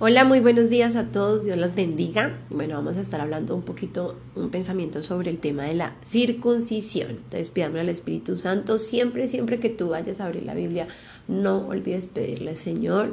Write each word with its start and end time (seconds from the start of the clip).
Hola, 0.00 0.22
muy 0.22 0.38
buenos 0.38 0.70
días 0.70 0.94
a 0.94 1.10
todos, 1.10 1.44
Dios 1.44 1.56
los 1.56 1.74
bendiga. 1.74 2.38
Bueno, 2.50 2.76
vamos 2.76 2.96
a 2.96 3.00
estar 3.00 3.20
hablando 3.20 3.56
un 3.56 3.62
poquito, 3.62 4.16
un 4.36 4.48
pensamiento 4.48 5.02
sobre 5.02 5.28
el 5.28 5.38
tema 5.38 5.64
de 5.64 5.74
la 5.74 5.96
circuncisión. 6.06 7.10
Entonces, 7.10 7.48
pidámosle 7.48 7.80
al 7.80 7.88
Espíritu 7.88 8.36
Santo, 8.36 8.78
siempre, 8.78 9.26
siempre 9.26 9.58
que 9.58 9.70
tú 9.70 9.88
vayas 9.88 10.20
a 10.20 10.26
abrir 10.26 10.44
la 10.44 10.54
Biblia, 10.54 10.86
no 11.26 11.66
olvides 11.66 12.06
pedirle, 12.06 12.54
Señor, 12.54 13.12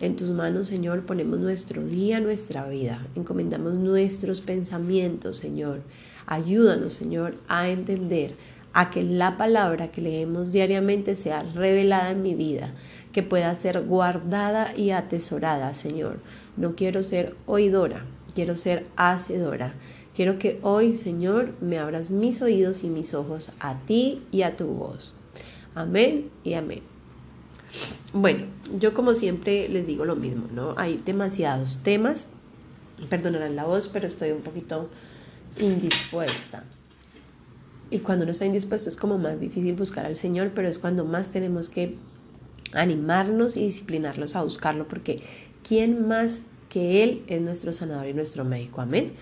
en 0.00 0.16
tus 0.16 0.30
manos, 0.30 0.68
Señor, 0.68 1.04
ponemos 1.04 1.40
nuestro 1.40 1.84
día, 1.84 2.20
nuestra 2.20 2.66
vida, 2.70 3.06
encomendamos 3.14 3.74
nuestros 3.74 4.40
pensamientos, 4.40 5.36
Señor. 5.36 5.82
Ayúdanos, 6.24 6.94
Señor, 6.94 7.34
a 7.48 7.68
entender 7.68 8.32
a 8.72 8.90
que 8.90 9.02
la 9.02 9.36
palabra 9.36 9.90
que 9.90 10.00
leemos 10.00 10.52
diariamente 10.52 11.16
sea 11.16 11.42
revelada 11.42 12.10
en 12.10 12.22
mi 12.22 12.34
vida, 12.34 12.74
que 13.12 13.22
pueda 13.22 13.54
ser 13.54 13.82
guardada 13.82 14.76
y 14.76 14.90
atesorada, 14.90 15.74
Señor. 15.74 16.20
No 16.56 16.74
quiero 16.74 17.02
ser 17.02 17.34
oidora, 17.46 18.04
quiero 18.34 18.54
ser 18.54 18.86
hacedora. 18.96 19.74
Quiero 20.14 20.38
que 20.38 20.58
hoy, 20.62 20.94
Señor, 20.94 21.54
me 21.60 21.78
abras 21.78 22.10
mis 22.10 22.42
oídos 22.42 22.82
y 22.82 22.90
mis 22.90 23.14
ojos 23.14 23.52
a 23.60 23.78
ti 23.78 24.22
y 24.32 24.42
a 24.42 24.56
tu 24.56 24.66
voz. 24.66 25.14
Amén 25.74 26.30
y 26.42 26.54
amén. 26.54 26.82
Bueno, 28.12 28.46
yo 28.78 28.94
como 28.94 29.14
siempre 29.14 29.68
les 29.68 29.86
digo 29.86 30.04
lo 30.04 30.16
mismo, 30.16 30.48
¿no? 30.52 30.74
Hay 30.76 31.00
demasiados 31.04 31.78
temas. 31.82 32.26
Perdonarán 33.08 33.54
la 33.54 33.64
voz, 33.64 33.88
pero 33.88 34.06
estoy 34.06 34.32
un 34.32 34.40
poquito 34.40 34.88
indispuesta. 35.60 36.64
Y 37.90 37.98
cuando 38.00 38.24
uno 38.24 38.32
está 38.32 38.44
indispuesto 38.44 38.88
es 38.88 38.96
como 38.96 39.18
más 39.18 39.40
difícil 39.40 39.74
buscar 39.74 40.04
al 40.04 40.14
Señor, 40.14 40.52
pero 40.54 40.68
es 40.68 40.78
cuando 40.78 41.04
más 41.04 41.28
tenemos 41.28 41.68
que 41.68 41.96
animarnos 42.72 43.56
y 43.56 43.60
disciplinarlos 43.60 44.36
a 44.36 44.42
buscarlo, 44.42 44.86
porque 44.88 45.22
¿quién 45.66 46.06
más 46.06 46.40
que 46.68 47.02
Él 47.02 47.22
es 47.28 47.40
nuestro 47.40 47.72
sanador 47.72 48.06
y 48.06 48.14
nuestro 48.14 48.44
médico? 48.44 48.82
Amén. 48.82 49.12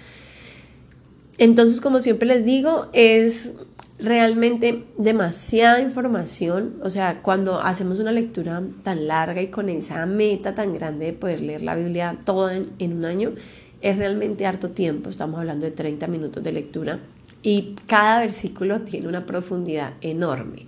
Entonces, 1.38 1.80
como 1.80 2.00
siempre 2.00 2.26
les 2.26 2.44
digo, 2.44 2.88
es 2.92 3.52
realmente 3.98 4.84
demasiada 4.98 5.80
información, 5.80 6.76
o 6.82 6.90
sea, 6.90 7.22
cuando 7.22 7.60
hacemos 7.60 7.98
una 7.98 8.12
lectura 8.12 8.62
tan 8.82 9.06
larga 9.06 9.40
y 9.40 9.48
con 9.48 9.68
esa 9.68 10.04
meta 10.06 10.54
tan 10.54 10.74
grande 10.74 11.06
de 11.06 11.12
poder 11.12 11.40
leer 11.40 11.62
la 11.62 11.76
Biblia 11.76 12.18
toda 12.24 12.56
en, 12.56 12.70
en 12.78 12.94
un 12.94 13.04
año, 13.04 13.34
es 13.80 13.96
realmente 13.96 14.44
harto 14.44 14.70
tiempo, 14.70 15.08
estamos 15.08 15.38
hablando 15.38 15.66
de 15.66 15.72
30 15.72 16.06
minutos 16.08 16.42
de 16.42 16.52
lectura 16.52 17.00
y 17.46 17.76
cada 17.86 18.22
versículo 18.22 18.80
tiene 18.80 19.06
una 19.06 19.24
profundidad 19.24 19.92
enorme. 20.00 20.66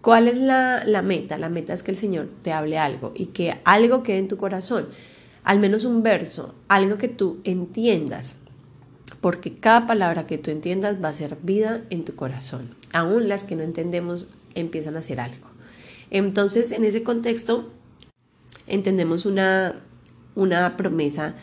¿Cuál 0.00 0.28
es 0.28 0.38
la, 0.38 1.02
meta? 1.02 1.38
La 1.38 1.48
meta 1.48 1.74
es 1.74 1.82
que 1.82 1.90
el 1.90 1.96
Señor 1.96 2.28
te 2.42 2.52
hable 2.52 2.78
algo 2.78 3.12
y 3.16 3.26
que 3.26 3.56
algo 3.64 4.04
quede 4.04 4.18
en 4.18 4.28
tu 4.28 4.36
corazón, 4.36 4.86
al 5.42 5.58
menos 5.58 5.82
un 5.84 6.04
verso, 6.04 6.54
algo 6.68 6.98
que 6.98 7.08
tú 7.08 7.40
entiendas, 7.42 8.36
porque 9.20 9.56
cada 9.56 9.88
palabra 9.88 10.28
que 10.28 10.38
tú 10.38 10.52
entiendas 10.52 11.02
va 11.02 11.08
a 11.08 11.14
ser 11.14 11.36
vida 11.42 11.82
en 11.90 12.04
tu 12.04 12.14
corazón. 12.14 12.76
Aún 12.92 13.28
las 13.28 13.44
que 13.44 13.56
no 13.56 13.64
entendemos 13.64 14.28
empiezan 14.54 14.94
a 14.94 15.00
hacer 15.00 15.18
algo. 15.18 15.48
Entonces, 16.12 16.70
en 16.70 16.84
ese 16.84 17.02
contexto, 17.02 17.72
entendemos 18.68 19.26
una, 19.26 19.82
una 20.36 20.76
promesa 20.76 21.34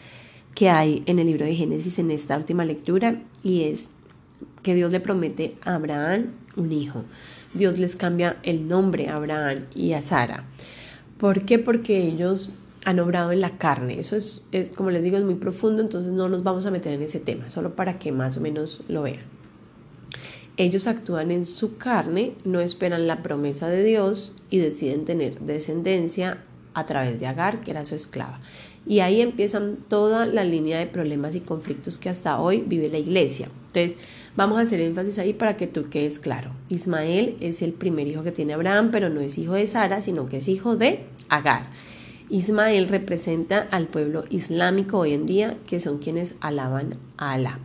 que 0.56 0.70
hay 0.70 1.04
en 1.08 1.20
el 1.20 1.28
libro 1.28 1.46
de 1.46 1.56
Génesis 1.56 2.00
en 2.00 2.10
esta 2.10 2.38
última 2.38 2.64
lectura 2.64 3.22
y 3.44 3.64
es 3.64 3.90
que 4.64 4.76
Dios 4.76 4.92
le 4.92 5.00
promete 5.00 5.56
a 5.64 5.76
Abraham 5.76 6.32
un 6.56 6.72
hijo. 6.72 7.04
Dios 7.54 7.80
les 7.80 7.96
cambia 7.96 8.38
el 8.44 8.68
nombre 8.68 9.10
a 9.10 9.16
Abraham 9.16 9.66
y 9.76 9.94
a 9.94 10.02
Sara. 10.02 10.46
¿Por 11.18 11.44
qué? 11.46 11.60
Porque 11.60 12.06
ellos 12.08 12.54
han 12.86 13.00
obrado 13.00 13.32
en 13.32 13.42
la 13.42 13.58
carne. 13.58 14.00
Eso 14.00 14.16
es, 14.16 14.44
es, 14.52 14.70
como 14.70 14.92
les 14.92 15.04
digo, 15.04 15.18
es 15.18 15.24
muy 15.24 15.36
profundo, 15.36 15.82
entonces 15.82 16.12
no 16.12 16.30
nos 16.30 16.44
vamos 16.44 16.66
a 16.66 16.72
meter 16.72 16.94
en 16.94 17.04
ese 17.04 17.20
tema, 17.20 17.50
solo 17.50 17.76
para 17.76 18.00
que 18.00 18.12
más 18.12 18.38
o 18.38 18.42
menos 18.42 18.82
lo 18.88 19.04
vean. 19.04 19.24
Ellos 20.58 20.88
actúan 20.88 21.32
en 21.32 21.46
su 21.46 21.78
carne, 21.78 22.34
no 22.44 22.60
esperan 22.60 23.08
la 23.08 23.24
promesa 23.24 23.68
de 23.68 23.84
Dios 23.84 24.34
y 24.50 24.60
deciden 24.60 25.06
tener 25.06 25.40
descendencia 25.40 26.44
a 26.74 26.86
través 26.86 27.20
de 27.20 27.28
Agar, 27.28 27.62
que 27.62 27.72
era 27.72 27.86
su 27.86 27.96
esclava. 27.96 28.40
Y 28.86 29.00
ahí 29.00 29.22
empiezan 29.22 29.78
toda 29.88 30.26
la 30.26 30.44
línea 30.44 30.80
de 30.80 30.88
problemas 30.88 31.36
y 31.36 31.40
conflictos 31.40 31.98
que 31.98 32.10
hasta 32.10 32.40
hoy 32.40 32.64
vive 32.66 32.90
la 32.90 32.98
iglesia. 32.98 33.50
Entonces, 33.68 33.98
vamos 34.36 34.58
a 34.58 34.62
hacer 34.62 34.82
énfasis 34.82 35.20
ahí 35.20 35.34
para 35.34 35.58
que 35.58 35.68
tú 35.68 35.90
quedes 35.90 36.20
claro. 36.20 36.52
Ismael 36.70 37.38
es 37.40 37.62
el 37.62 37.74
primer 37.74 38.08
hijo 38.08 38.24
que 38.24 38.32
tiene 38.32 38.54
Abraham, 38.54 38.90
pero 38.92 39.10
no 39.10 39.22
es 39.22 39.38
hijo 39.38 39.54
de 39.54 39.66
Sara, 39.66 40.02
sino 40.02 40.28
que 40.30 40.38
es 40.38 40.48
hijo 40.48 40.76
de 40.76 41.06
Agar. 41.30 41.64
Ismael 42.30 42.88
representa 42.88 43.68
al 43.72 43.88
pueblo 43.88 44.24
islámico 44.30 45.00
hoy 45.00 45.14
en 45.14 45.26
día, 45.26 45.58
que 45.68 45.80
son 45.80 45.98
quienes 45.98 46.36
alaban 46.40 46.98
a 47.18 47.34
Alá. 47.34 47.60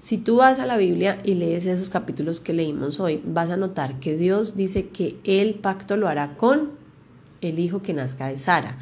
Si 0.00 0.18
tú 0.18 0.36
vas 0.36 0.58
a 0.58 0.66
la 0.66 0.76
Biblia 0.76 1.20
y 1.24 1.34
lees 1.34 1.66
esos 1.66 1.90
capítulos 1.90 2.40
que 2.40 2.52
leímos 2.52 2.98
hoy, 2.98 3.20
vas 3.24 3.50
a 3.50 3.56
notar 3.56 4.00
que 4.00 4.16
Dios 4.16 4.56
dice 4.56 4.88
que 4.88 5.16
el 5.24 5.54
pacto 5.54 5.96
lo 5.96 6.08
hará 6.08 6.36
con 6.36 6.70
el 7.40 7.58
hijo 7.58 7.82
que 7.82 7.94
nazca 7.94 8.28
de 8.28 8.38
Sara 8.38 8.78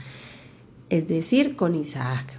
es 0.91 1.09
decir, 1.09 1.57
con 1.57 1.75
Isaac. 1.75 2.39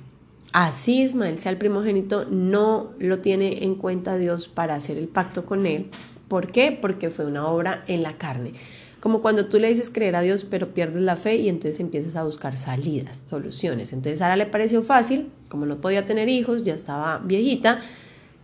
Así 0.59 1.03
Ismael 1.03 1.37
sea 1.37 1.51
el 1.51 1.59
primogénito, 1.59 2.25
no 2.25 2.89
lo 2.97 3.19
tiene 3.19 3.63
en 3.63 3.75
cuenta 3.75 4.17
Dios 4.17 4.47
para 4.47 4.73
hacer 4.73 4.97
el 4.97 5.07
pacto 5.07 5.45
con 5.45 5.67
él. 5.67 5.91
¿Por 6.27 6.51
qué? 6.51 6.71
Porque 6.71 7.11
fue 7.11 7.27
una 7.27 7.45
obra 7.45 7.83
en 7.85 8.01
la 8.01 8.17
carne. 8.17 8.53
Como 8.99 9.21
cuando 9.21 9.49
tú 9.49 9.59
le 9.59 9.67
dices 9.67 9.91
creer 9.91 10.15
a 10.15 10.21
Dios, 10.21 10.45
pero 10.49 10.73
pierdes 10.73 11.03
la 11.03 11.15
fe 11.15 11.35
y 11.35 11.47
entonces 11.47 11.79
empiezas 11.79 12.15
a 12.15 12.23
buscar 12.23 12.57
salidas, 12.57 13.21
soluciones. 13.27 13.93
Entonces 13.93 14.17
Sara 14.17 14.35
le 14.35 14.47
pareció 14.47 14.81
fácil, 14.81 15.29
como 15.47 15.67
no 15.67 15.77
podía 15.77 16.07
tener 16.07 16.27
hijos, 16.27 16.63
ya 16.63 16.73
estaba 16.73 17.19
viejita, 17.19 17.81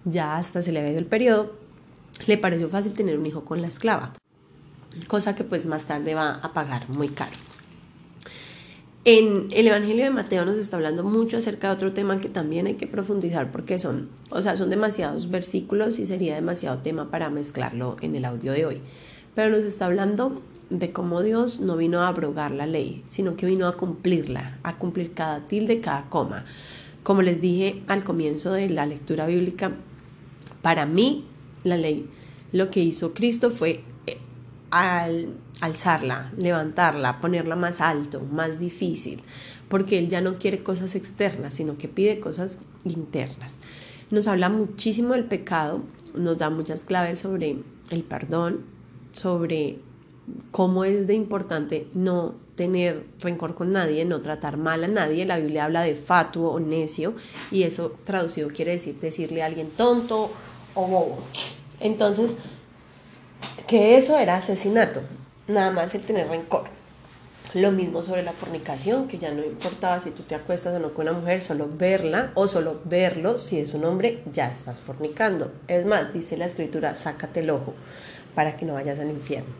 ya 0.05 0.37
hasta 0.37 0.61
se 0.61 0.71
le 0.71 0.81
había 0.81 0.91
ido 0.91 0.99
el 0.99 1.07
periodo, 1.07 1.55
le 2.27 2.37
pareció 2.37 2.69
fácil 2.69 2.93
tener 2.93 3.17
un 3.17 3.25
hijo 3.25 3.43
con 3.43 3.59
la 3.59 3.69
esclava, 3.69 4.13
cosa 5.07 5.33
que 5.33 5.43
pues 5.43 5.65
más 5.65 5.85
tarde 5.85 6.13
va 6.13 6.35
a 6.35 6.53
pagar 6.53 6.87
muy 6.89 7.07
caro. 7.07 7.33
En 9.05 9.49
el 9.51 9.67
Evangelio 9.67 10.05
de 10.05 10.11
Mateo 10.11 10.45
nos 10.45 10.55
está 10.55 10.77
hablando 10.77 11.03
mucho 11.03 11.35
acerca 11.35 11.67
de 11.67 11.73
otro 11.73 11.91
tema 11.91 12.21
que 12.21 12.29
también 12.29 12.67
hay 12.67 12.75
que 12.75 12.87
profundizar 12.87 13.51
porque 13.51 13.77
son, 13.77 14.07
o 14.29 14.41
sea, 14.41 14.55
son 14.55 14.69
demasiados 14.69 15.29
versículos 15.29 15.99
y 15.99 16.05
sería 16.05 16.35
demasiado 16.35 16.77
tema 16.77 17.11
para 17.11 17.29
mezclarlo 17.29 17.97
en 17.99 18.15
el 18.15 18.23
audio 18.23 18.53
de 18.53 18.65
hoy. 18.65 18.81
Pero 19.35 19.49
nos 19.49 19.65
está 19.65 19.87
hablando 19.87 20.41
de 20.69 20.93
cómo 20.93 21.21
Dios 21.21 21.59
no 21.59 21.75
vino 21.75 21.99
a 21.99 22.07
abrogar 22.07 22.51
la 22.51 22.65
ley, 22.65 23.03
sino 23.09 23.35
que 23.35 23.45
vino 23.45 23.67
a 23.67 23.75
cumplirla, 23.75 24.57
a 24.63 24.77
cumplir 24.77 25.13
cada 25.13 25.41
tilde, 25.47 25.81
cada 25.81 26.09
coma. 26.09 26.45
Como 27.03 27.23
les 27.23 27.41
dije 27.41 27.83
al 27.87 28.05
comienzo 28.05 28.53
de 28.53 28.69
la 28.69 28.85
lectura 28.85 29.27
bíblica, 29.27 29.73
para 30.61 30.85
mí 30.85 31.25
la 31.65 31.75
ley 31.75 32.07
lo 32.53 32.71
que 32.71 32.79
hizo 32.79 33.13
Cristo 33.13 33.49
fue 33.49 33.83
al 34.73 35.27
alzarla, 35.61 36.31
levantarla, 36.35 37.21
ponerla 37.21 37.55
más 37.55 37.79
alto, 37.79 38.21
más 38.21 38.59
difícil, 38.59 39.21
porque 39.69 39.99
Él 39.99 40.09
ya 40.09 40.19
no 40.19 40.37
quiere 40.37 40.63
cosas 40.63 40.95
externas, 40.95 41.53
sino 41.53 41.77
que 41.77 41.87
pide 41.87 42.19
cosas 42.19 42.57
internas. 42.83 43.59
Nos 44.09 44.25
habla 44.27 44.49
muchísimo 44.49 45.13
del 45.13 45.25
pecado, 45.25 45.83
nos 46.15 46.39
da 46.39 46.49
muchas 46.49 46.83
claves 46.83 47.19
sobre 47.19 47.57
el 47.91 48.03
perdón, 48.03 48.61
sobre 49.11 49.77
cómo 50.49 50.85
es 50.85 51.05
de 51.05 51.13
importante 51.13 51.87
no 51.93 52.33
tener 52.55 53.05
rencor 53.19 53.53
con 53.53 53.73
nadie, 53.73 54.05
no 54.05 54.21
tratar 54.21 54.57
mal 54.57 54.83
a 54.83 54.87
nadie. 54.87 55.23
La 55.25 55.37
Biblia 55.37 55.65
habla 55.65 55.81
de 55.81 55.93
fatuo 55.93 56.51
o 56.51 56.59
necio 56.59 57.13
y 57.51 57.61
eso 57.61 57.95
traducido 58.05 58.47
quiere 58.47 58.71
decir 58.71 58.99
decirle 58.99 59.43
a 59.43 59.45
alguien 59.45 59.67
tonto 59.69 60.31
o 60.73 60.87
bobo. 60.87 61.19
Entonces, 61.79 62.31
que 63.67 63.97
eso 63.97 64.17
era 64.17 64.37
asesinato, 64.37 65.01
nada 65.47 65.71
más 65.71 65.93
el 65.95 66.01
tener 66.01 66.27
rencor. 66.27 66.65
Lo 67.53 67.71
mismo 67.71 68.01
sobre 68.01 68.23
la 68.23 68.31
fornicación, 68.31 69.07
que 69.07 69.19
ya 69.19 69.31
no 69.31 69.43
importaba 69.43 69.99
si 69.99 70.09
tú 70.09 70.23
te 70.23 70.33
acuestas 70.33 70.75
o 70.75 70.79
no 70.79 70.93
con 70.93 71.07
una 71.07 71.19
mujer, 71.19 71.41
solo 71.41 71.69
verla 71.71 72.31
o 72.33 72.47
solo 72.47 72.81
verlo, 72.85 73.37
si 73.37 73.59
es 73.59 73.75
un 73.75 73.85
hombre, 73.85 74.23
ya 74.31 74.47
estás 74.47 74.79
fornicando. 74.79 75.51
Es 75.67 75.85
más, 75.85 76.11
dice 76.13 76.35
la 76.35 76.45
escritura, 76.45 76.95
sácate 76.95 77.41
el 77.41 77.51
ojo 77.51 77.75
para 78.33 78.57
que 78.57 78.65
no 78.65 78.73
vayas 78.73 78.99
al 78.99 79.11
infierno. 79.11 79.53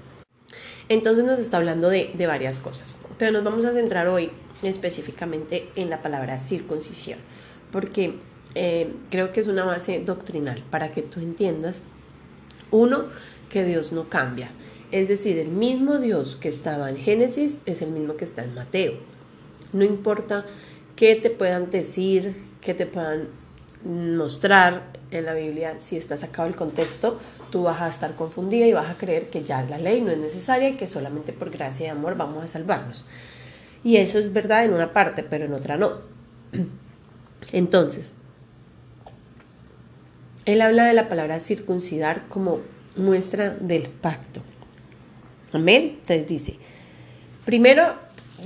Entonces 0.90 1.24
nos 1.24 1.40
está 1.40 1.58
hablando 1.58 1.90
de, 1.90 2.12
de 2.16 2.28
varias 2.28 2.60
cosas, 2.60 2.98
pero 3.18 3.32
nos 3.32 3.44
vamos 3.44 3.64
a 3.66 3.74
centrar 3.74 4.08
hoy 4.08 4.32
específicamente 4.64 5.70
en 5.76 5.90
la 5.90 6.02
palabra 6.02 6.40
circuncisión, 6.40 7.20
porque 7.72 8.16
eh, 8.56 8.94
creo 9.10 9.32
que 9.32 9.40
es 9.40 9.48
una 9.48 9.66
base 9.66 10.00
doctrinal 10.00 10.64
para 10.70 10.92
que 10.92 11.02
tú 11.02 11.20
entiendas, 11.20 11.82
uno, 12.72 13.06
que 13.54 13.64
Dios 13.64 13.92
no 13.92 14.10
cambia. 14.10 14.50
Es 14.92 15.08
decir, 15.08 15.38
el 15.38 15.52
mismo 15.52 16.00
Dios 16.00 16.36
que 16.36 16.50
estaba 16.50 16.90
en 16.90 16.98
Génesis 16.98 17.60
es 17.68 17.84
el 17.84 17.92
mismo 17.92 18.16
que 18.18 18.26
está 18.26 18.44
en 18.44 18.56
Mateo. 18.56 18.94
No 19.74 19.84
importa 19.84 20.44
qué 20.96 21.16
te 21.16 21.30
puedan 21.30 21.70
decir, 21.70 22.36
qué 22.62 22.74
te 22.74 22.88
puedan 22.88 23.28
mostrar 23.86 24.94
en 25.12 25.26
la 25.26 25.36
Biblia, 25.36 25.76
si 25.78 25.98
está 25.98 26.18
sacado 26.18 26.48
el 26.48 26.56
contexto, 26.56 27.20
tú 27.52 27.62
vas 27.62 27.80
a 27.80 27.90
estar 27.90 28.16
confundida 28.16 28.66
y 28.66 28.74
vas 28.74 28.90
a 28.90 28.98
creer 28.98 29.30
que 29.30 29.44
ya 29.44 29.62
la 29.62 29.78
ley 29.78 30.02
no 30.02 30.10
es 30.10 30.18
necesaria 30.18 30.70
y 30.70 30.74
que 30.74 30.88
solamente 30.88 31.32
por 31.32 31.52
gracia 31.52 31.86
y 31.86 31.90
amor 31.90 32.18
vamos 32.18 32.44
a 32.44 32.48
salvarnos. 32.48 33.06
Y 33.84 33.98
eso 33.98 34.18
es 34.18 34.34
verdad 34.34 34.66
en 34.66 34.74
una 34.74 34.94
parte, 34.94 35.22
pero 35.22 35.46
en 35.46 35.54
otra 35.54 35.78
no. 35.78 36.00
Entonces, 37.52 38.16
él 40.46 40.60
habla 40.60 40.86
de 40.86 40.94
la 40.94 41.08
palabra 41.08 41.40
circuncidar 41.40 42.28
como 42.30 42.60
muestra 42.96 43.50
del 43.50 43.90
pacto. 43.90 44.42
Amén. 45.52 45.98
Entonces 46.02 46.28
dice, 46.28 46.56
primero 47.46 47.96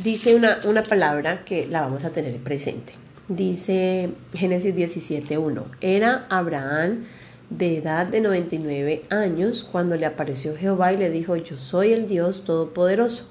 dice 0.03 0.35
una, 0.35 0.59
una 0.65 0.83
palabra 0.83 1.43
que 1.45 1.67
la 1.67 1.81
vamos 1.81 2.05
a 2.05 2.11
tener 2.11 2.37
presente. 2.37 2.93
Dice 3.27 4.11
Génesis 4.33 4.73
17.1, 4.73 5.63
era 5.81 6.25
Abraham 6.29 7.05
de 7.49 7.77
edad 7.77 8.07
de 8.07 8.21
99 8.21 9.05
años 9.09 9.67
cuando 9.69 9.95
le 9.95 10.05
apareció 10.05 10.55
Jehová 10.55 10.93
y 10.93 10.97
le 10.97 11.09
dijo, 11.09 11.35
yo 11.35 11.57
soy 11.57 11.93
el 11.93 12.07
Dios 12.07 12.43
Todopoderoso, 12.43 13.29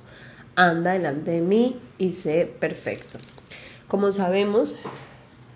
anda 0.55 0.93
delante 0.93 1.33
de 1.33 1.41
mí 1.41 1.81
y 1.99 2.13
sé 2.13 2.51
perfecto. 2.59 3.19
Como 3.89 4.13
sabemos, 4.13 4.75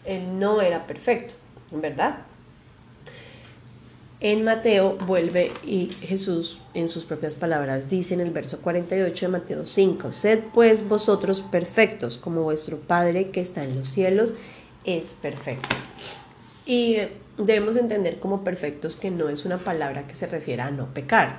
él 0.05 0.39
no 0.39 0.61
era 0.61 0.87
perfecto, 0.87 1.35
¿verdad? 1.73 2.21
En 4.23 4.45
Mateo 4.45 4.99
vuelve 5.07 5.51
y 5.65 5.87
Jesús 6.03 6.61
en 6.75 6.91
sus 6.91 7.07
propias 7.07 7.37
palabras 7.37 7.89
dice 7.89 8.13
en 8.13 8.21
el 8.21 8.31
verso 8.31 8.61
48 8.61 9.27
de 9.27 9.33
Mateo 9.33 9.65
5, 9.65 10.13
sed 10.13 10.41
pues 10.53 10.87
vosotros 10.87 11.41
perfectos 11.41 12.19
como 12.19 12.43
vuestro 12.43 12.77
Padre 12.77 13.31
que 13.31 13.41
está 13.41 13.65
en 13.65 13.77
los 13.77 13.89
cielos 13.89 14.35
es 14.85 15.15
perfecto. 15.15 15.75
Y 16.67 16.99
debemos 17.39 17.77
entender 17.77 18.19
como 18.21 18.45
perfectos 18.45 18.95
que 18.95 19.11
no 19.11 19.31
es 19.31 19.47
una 19.47 19.57
palabra 19.57 20.07
que 20.07 20.15
se 20.15 20.27
refiera 20.27 20.67
a 20.67 20.71
no 20.71 20.93
pecar, 20.93 21.39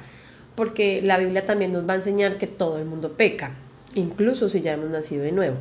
porque 0.56 1.04
la 1.04 1.20
Biblia 1.20 1.46
también 1.46 1.72
nos 1.72 1.88
va 1.88 1.94
a 1.94 1.98
enseñar 1.98 2.40
que 2.40 2.48
todo 2.48 2.80
el 2.80 2.86
mundo 2.86 3.14
peca, 3.14 3.58
incluso 3.94 4.50
si 4.50 4.62
ya 4.62 4.74
hemos 4.74 4.90
nacido 4.90 5.22
de 5.24 5.32
nuevo. 5.32 5.58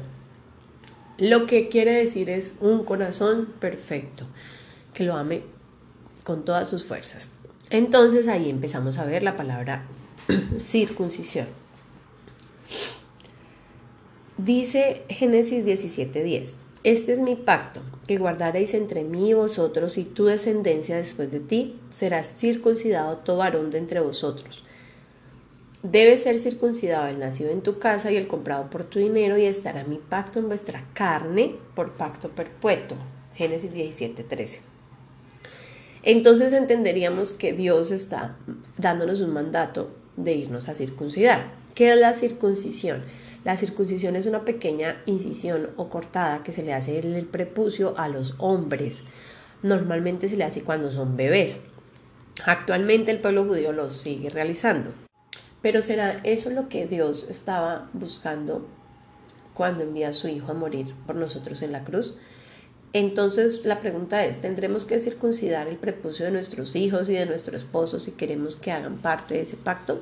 Lo 1.19 1.45
que 1.45 1.69
quiere 1.69 1.93
decir 1.93 2.31
es 2.31 2.55
un 2.63 2.83
corazón 2.83 3.49
perfecto, 3.61 4.25
que 4.95 5.05
lo 5.05 5.19
ame 5.19 5.60
con 6.25 6.45
todas 6.45 6.69
sus 6.69 6.85
fuerzas. 6.85 7.29
Entonces 7.71 8.29
ahí 8.29 8.51
empezamos 8.51 8.99
a 8.99 9.05
ver 9.05 9.23
la 9.23 9.37
palabra 9.37 9.85
circuncisión. 10.59 11.47
Dice 14.37 15.03
Génesis 15.09 15.65
17:10, 15.65 16.55
este 16.83 17.13
es 17.13 17.21
mi 17.21 17.37
pacto, 17.37 17.83
que 18.07 18.17
guardaréis 18.17 18.73
entre 18.73 19.05
mí 19.05 19.31
y 19.31 19.35
vosotros 19.35 19.99
y 19.99 20.05
tu 20.05 20.25
descendencia 20.25 20.97
después 20.97 21.31
de 21.31 21.41
ti, 21.41 21.79
serás 21.91 22.33
circuncidado 22.39 23.19
todo 23.19 23.37
varón 23.37 23.71
de 23.71 23.79
entre 23.79 24.01
vosotros. 24.01 24.65
Debe 25.83 26.17
ser 26.19 26.39
circuncidado 26.39 27.07
el 27.07 27.19
nacido 27.19 27.51
en 27.51 27.63
tu 27.63 27.79
casa 27.79 28.11
y 28.11 28.17
el 28.17 28.29
comprado 28.29 28.71
por 28.71 28.85
tu 28.85 28.99
dinero 28.99 29.39
y 29.39 29.45
estará 29.45 29.85
mi 29.85 29.97
pacto 29.97 30.39
en 30.39 30.49
vuestra 30.49 30.85
carne 30.95 31.57
por 31.75 31.93
pacto 31.93 32.31
perpetuo. 32.31 32.97
Génesis 33.35 33.73
17:13 33.73 34.70
entonces 36.03 36.53
entenderíamos 36.53 37.33
que 37.33 37.53
Dios 37.53 37.91
está 37.91 38.37
dándonos 38.79 39.21
un 39.21 39.33
mandato 39.33 39.91
de 40.17 40.33
irnos 40.33 40.69
a 40.69 40.75
circuncidar. 40.75 41.53
¿Qué 41.75 41.93
es 41.93 41.99
la 41.99 42.13
circuncisión? 42.13 43.03
La 43.45 43.57
circuncisión 43.57 44.17
es 44.17 44.27
una 44.27 44.45
pequeña 44.45 45.03
incisión 45.07 45.71
o 45.77 45.89
cortada 45.89 46.43
que 46.43 46.53
se 46.53 46.63
le 46.63 46.75
hace 46.75 46.99
en 46.99 47.15
el 47.15 47.27
prepucio 47.27 47.95
a 47.97 48.09
los 48.09 48.35
hombres. 48.39 49.05
Normalmente 49.63 50.29
se 50.29 50.37
le 50.37 50.45
hace 50.45 50.63
cuando 50.63 50.93
son 50.93 51.17
bebés. 51.17 51.61
Actualmente 52.45 53.11
el 53.11 53.19
pueblo 53.19 53.45
judío 53.45 53.73
lo 53.73 53.89
sigue 53.91 54.31
realizando. 54.31 54.93
Pero 55.63 55.83
¿será 55.83 56.21
eso 56.25 56.51
lo 56.51 56.69
que 56.69 56.87
Dios 56.87 57.27
estaba 57.29 57.89
buscando 57.93 58.67
cuando 59.53 59.83
envía 59.83 60.09
a 60.09 60.15
su 60.15 60.29
Hijo 60.29 60.53
a 60.53 60.55
morir 60.55 60.95
por 61.07 61.17
nosotros 61.17 61.61
en 61.63 61.73
la 61.73 61.85
cruz? 61.85 62.17
Entonces 62.93 63.65
la 63.65 63.81
pregunta 63.81 64.25
es, 64.25 64.41
¿tendremos 64.41 64.85
que 64.85 64.99
circuncidar 64.99 65.69
el 65.69 65.77
prepucio 65.77 66.25
de 66.25 66.33
nuestros 66.33 66.75
hijos 66.75 67.09
y 67.09 67.13
de 67.13 67.27
nuestro 67.27 67.57
esposo 67.57 68.01
si 68.01 68.13
queremos 68.13 68.57
que 68.57 68.73
hagan 68.73 68.99
parte 68.99 69.35
de 69.35 69.43
ese 69.43 69.57
pacto? 69.57 70.01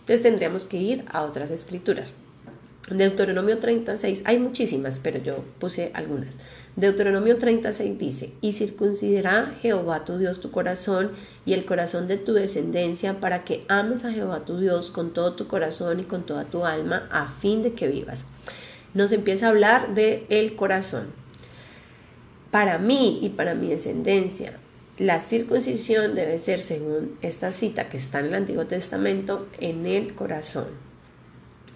Entonces 0.00 0.22
tendríamos 0.22 0.66
que 0.66 0.76
ir 0.76 1.04
a 1.10 1.22
otras 1.22 1.50
escrituras. 1.50 2.12
Deuteronomio 2.90 3.58
36, 3.58 4.22
hay 4.24 4.38
muchísimas, 4.38 4.98
pero 4.98 5.18
yo 5.18 5.44
puse 5.58 5.92
algunas. 5.94 6.36
Deuteronomio 6.76 7.38
36 7.38 7.98
dice, 7.98 8.32
y 8.40 8.52
circuncidará 8.52 9.54
Jehová 9.62 10.04
tu 10.04 10.18
Dios 10.18 10.40
tu 10.40 10.50
corazón 10.50 11.12
y 11.46 11.52
el 11.52 11.64
corazón 11.64 12.08
de 12.08 12.16
tu 12.16 12.32
descendencia 12.34 13.20
para 13.20 13.44
que 13.44 13.64
ames 13.68 14.04
a 14.04 14.12
Jehová 14.12 14.44
tu 14.44 14.58
Dios 14.58 14.90
con 14.90 15.12
todo 15.12 15.34
tu 15.34 15.46
corazón 15.46 16.00
y 16.00 16.04
con 16.04 16.26
toda 16.26 16.44
tu 16.44 16.66
alma 16.66 17.08
a 17.12 17.28
fin 17.28 17.62
de 17.62 17.72
que 17.72 17.86
vivas. 17.86 18.26
Nos 18.92 19.12
empieza 19.12 19.46
a 19.46 19.50
hablar 19.50 19.94
de 19.94 20.26
el 20.28 20.56
corazón 20.56 21.19
para 22.50 22.78
mí 22.78 23.18
y 23.22 23.30
para 23.30 23.54
mi 23.54 23.68
descendencia. 23.68 24.58
La 24.98 25.18
circuncisión 25.18 26.14
debe 26.14 26.38
ser, 26.38 26.58
según 26.58 27.16
esta 27.22 27.52
cita 27.52 27.88
que 27.88 27.96
está 27.96 28.20
en 28.20 28.26
el 28.26 28.34
Antiguo 28.34 28.66
Testamento, 28.66 29.46
en 29.58 29.86
el 29.86 30.14
corazón. 30.14 30.66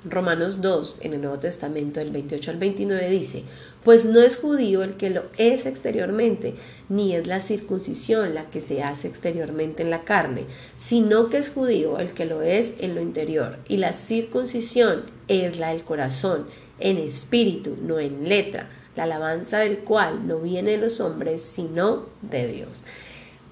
Romanos 0.04 0.60
2, 0.60 0.98
en 1.00 1.14
el 1.14 1.22
Nuevo 1.22 1.38
Testamento, 1.38 2.00
del 2.00 2.10
28 2.10 2.50
al 2.50 2.58
29, 2.58 3.08
dice, 3.08 3.44
pues 3.82 4.04
no 4.04 4.20
es 4.20 4.36
judío 4.36 4.82
el 4.82 4.96
que 4.96 5.08
lo 5.08 5.22
es 5.38 5.64
exteriormente, 5.64 6.54
ni 6.90 7.14
es 7.14 7.26
la 7.26 7.40
circuncisión 7.40 8.34
la 8.34 8.50
que 8.50 8.60
se 8.60 8.82
hace 8.82 9.08
exteriormente 9.08 9.82
en 9.82 9.88
la 9.88 10.04
carne, 10.04 10.44
sino 10.76 11.30
que 11.30 11.38
es 11.38 11.48
judío 11.48 11.98
el 11.98 12.12
que 12.12 12.26
lo 12.26 12.42
es 12.42 12.74
en 12.80 12.94
lo 12.94 13.00
interior, 13.00 13.56
y 13.66 13.78
la 13.78 13.94
circuncisión 13.94 15.04
es 15.28 15.58
la 15.58 15.70
del 15.70 15.84
corazón, 15.84 16.46
en 16.78 16.98
espíritu, 16.98 17.78
no 17.80 17.98
en 17.98 18.28
letra 18.28 18.68
la 18.96 19.04
alabanza 19.04 19.58
del 19.58 19.78
cual 19.78 20.26
no 20.26 20.38
viene 20.38 20.72
de 20.72 20.78
los 20.78 21.00
hombres, 21.00 21.42
sino 21.42 22.06
de 22.22 22.46
Dios. 22.46 22.82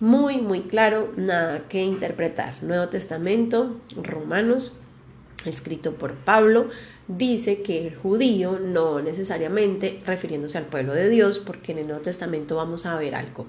Muy, 0.01 0.39
muy 0.39 0.63
claro, 0.63 1.13
nada 1.17 1.65
que 1.69 1.83
interpretar. 1.83 2.55
Nuevo 2.63 2.89
Testamento, 2.89 3.77
Romanos, 3.97 4.79
escrito 5.45 5.95
por 5.95 6.15
Pablo, 6.15 6.71
dice 7.09 7.61
que 7.61 7.87
el 7.87 7.95
judío 7.95 8.59
no 8.59 9.01
necesariamente 9.01 10.01
refiriéndose 10.07 10.59
al 10.59 10.65
pueblo 10.65 10.95
de 10.95 11.09
Dios, 11.09 11.39
porque 11.39 11.73
en 11.73 11.79
el 11.79 11.87
Nuevo 11.87 12.03
Testamento 12.03 12.57
vamos 12.57 12.87
a 12.87 12.97
ver 12.97 13.15
algo. 13.15 13.47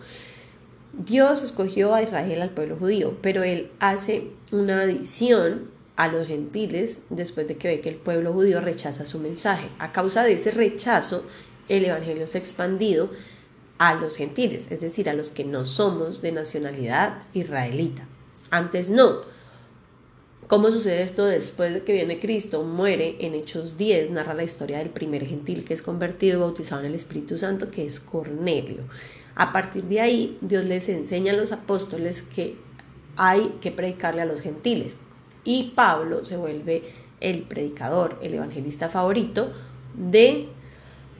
Dios 0.94 1.42
escogió 1.42 1.96
a 1.96 2.04
Israel 2.04 2.42
al 2.42 2.52
pueblo 2.52 2.76
judío, 2.76 3.18
pero 3.22 3.42
él 3.42 3.72
hace 3.80 4.28
una 4.52 4.82
adición 4.82 5.72
a 5.96 6.08
los 6.08 6.28
gentiles 6.28 7.02
después 7.10 7.48
de 7.48 7.58
que 7.58 7.68
ve 7.68 7.82
que 7.82 7.90
el 7.90 7.96
pueblo 7.96 8.34
judío 8.34 8.62
rechaza 8.62 9.06
su 9.06 9.20
mensaje. 9.20 9.70
A 9.80 9.92
causa 9.92 10.24
de 10.24 10.34
ese 10.34 10.52
rechazo, 10.52 11.24
el 11.70 11.86
Evangelio 11.86 12.28
se 12.28 12.38
ha 12.38 12.42
expandido 12.42 13.10
a 13.78 13.96
los 13.96 14.16
gentiles, 14.16 14.68
es 14.70 14.82
decir, 14.82 15.10
a 15.10 15.14
los 15.14 15.32
que 15.32 15.44
no 15.44 15.66
somos 15.66 16.22
de 16.22 16.32
nacionalidad 16.32 17.24
israelita. 17.34 18.08
Antes 18.50 18.90
no. 18.90 19.22
¿Cómo 20.48 20.70
sucede 20.70 21.02
esto 21.02 21.26
después 21.26 21.74
de 21.74 21.84
que 21.84 21.94
viene 21.94 22.20
Cristo? 22.20 22.64
Muere 22.64 23.16
en 23.20 23.34
Hechos 23.34 23.78
10, 23.78 24.12
narra 24.12 24.34
la 24.34 24.44
historia 24.44 24.78
del 24.78 24.90
primer 24.90 25.26
gentil 25.26 25.66
que 25.66 25.74
es 25.74 25.82
convertido 25.82 26.38
y 26.38 26.42
bautizado 26.42 26.82
en 26.82 26.88
el 26.88 26.96
Espíritu 26.96 27.38
Santo, 27.38 27.72
que 27.72 27.86
es 27.86 28.00
Cornelio. 28.00 28.84
A 29.36 29.52
partir 29.52 29.86
de 29.86 30.02
ahí, 30.02 30.38
Dios 30.42 30.66
les 30.66 30.90
enseña 30.90 31.34
a 31.34 31.36
los 31.36 31.52
apóstoles 31.52 32.22
que 32.22 32.56
hay 33.18 33.56
que 33.62 33.72
predicarle 33.72 34.22
a 34.22 34.26
los 34.26 34.42
gentiles. 34.42 34.96
Y 35.44 35.72
Pablo 35.76 36.24
se 36.24 36.38
vuelve 36.38 36.84
el 37.20 37.44
predicador, 37.44 38.20
el 38.22 38.36
evangelista 38.36 38.90
favorito 38.90 39.52
de 39.96 40.48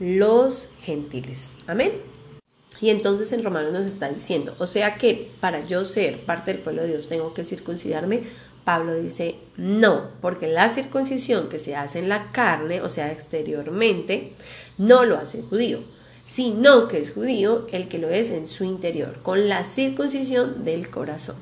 los 0.00 0.68
gentiles. 0.82 1.50
Amén. 1.66 1.92
Y 2.80 2.90
entonces 2.90 3.32
en 3.32 3.42
Romanos 3.42 3.72
nos 3.72 3.86
está 3.86 4.08
diciendo, 4.08 4.54
o 4.58 4.66
sea 4.66 4.96
que 4.96 5.30
para 5.40 5.64
yo 5.64 5.84
ser 5.84 6.20
parte 6.20 6.52
del 6.52 6.62
pueblo 6.62 6.82
de 6.82 6.88
Dios 6.88 7.08
tengo 7.08 7.32
que 7.34 7.44
circuncidarme. 7.44 8.22
Pablo 8.64 8.94
dice, 8.94 9.36
no, 9.58 10.08
porque 10.22 10.46
la 10.46 10.70
circuncisión 10.70 11.50
que 11.50 11.58
se 11.58 11.76
hace 11.76 11.98
en 11.98 12.08
la 12.08 12.32
carne, 12.32 12.80
o 12.80 12.88
sea, 12.88 13.12
exteriormente, 13.12 14.32
no 14.78 15.04
lo 15.04 15.18
hace 15.18 15.42
judío, 15.42 15.80
sino 16.24 16.88
que 16.88 16.98
es 16.98 17.12
judío 17.12 17.66
el 17.72 17.88
que 17.88 17.98
lo 17.98 18.08
es 18.08 18.30
en 18.30 18.46
su 18.46 18.64
interior, 18.64 19.18
con 19.22 19.50
la 19.50 19.64
circuncisión 19.64 20.64
del 20.64 20.88
corazón. 20.88 21.36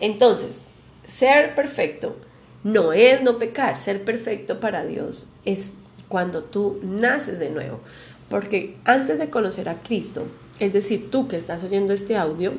Entonces, 0.00 0.56
ser 1.04 1.54
perfecto 1.54 2.16
no 2.62 2.92
es 2.92 3.22
no 3.22 3.38
pecar, 3.38 3.78
ser 3.78 4.04
perfecto 4.04 4.60
para 4.60 4.84
Dios 4.84 5.28
es 5.44 5.72
cuando 6.14 6.44
tú 6.44 6.78
naces 6.80 7.40
de 7.40 7.50
nuevo. 7.50 7.80
Porque 8.28 8.76
antes 8.84 9.18
de 9.18 9.30
conocer 9.30 9.68
a 9.68 9.82
Cristo, 9.82 10.28
es 10.60 10.72
decir, 10.72 11.10
tú 11.10 11.26
que 11.26 11.36
estás 11.36 11.64
oyendo 11.64 11.92
este 11.92 12.16
audio, 12.16 12.52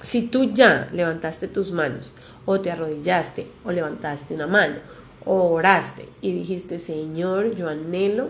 si 0.00 0.22
tú 0.22 0.52
ya 0.54 0.88
levantaste 0.92 1.48
tus 1.48 1.72
manos 1.72 2.14
o 2.44 2.60
te 2.60 2.70
arrodillaste 2.70 3.48
o 3.64 3.72
levantaste 3.72 4.32
una 4.32 4.46
mano 4.46 4.76
o 5.24 5.50
oraste 5.50 6.08
y 6.20 6.34
dijiste, 6.34 6.78
Señor, 6.78 7.56
yo 7.56 7.68
anhelo 7.68 8.28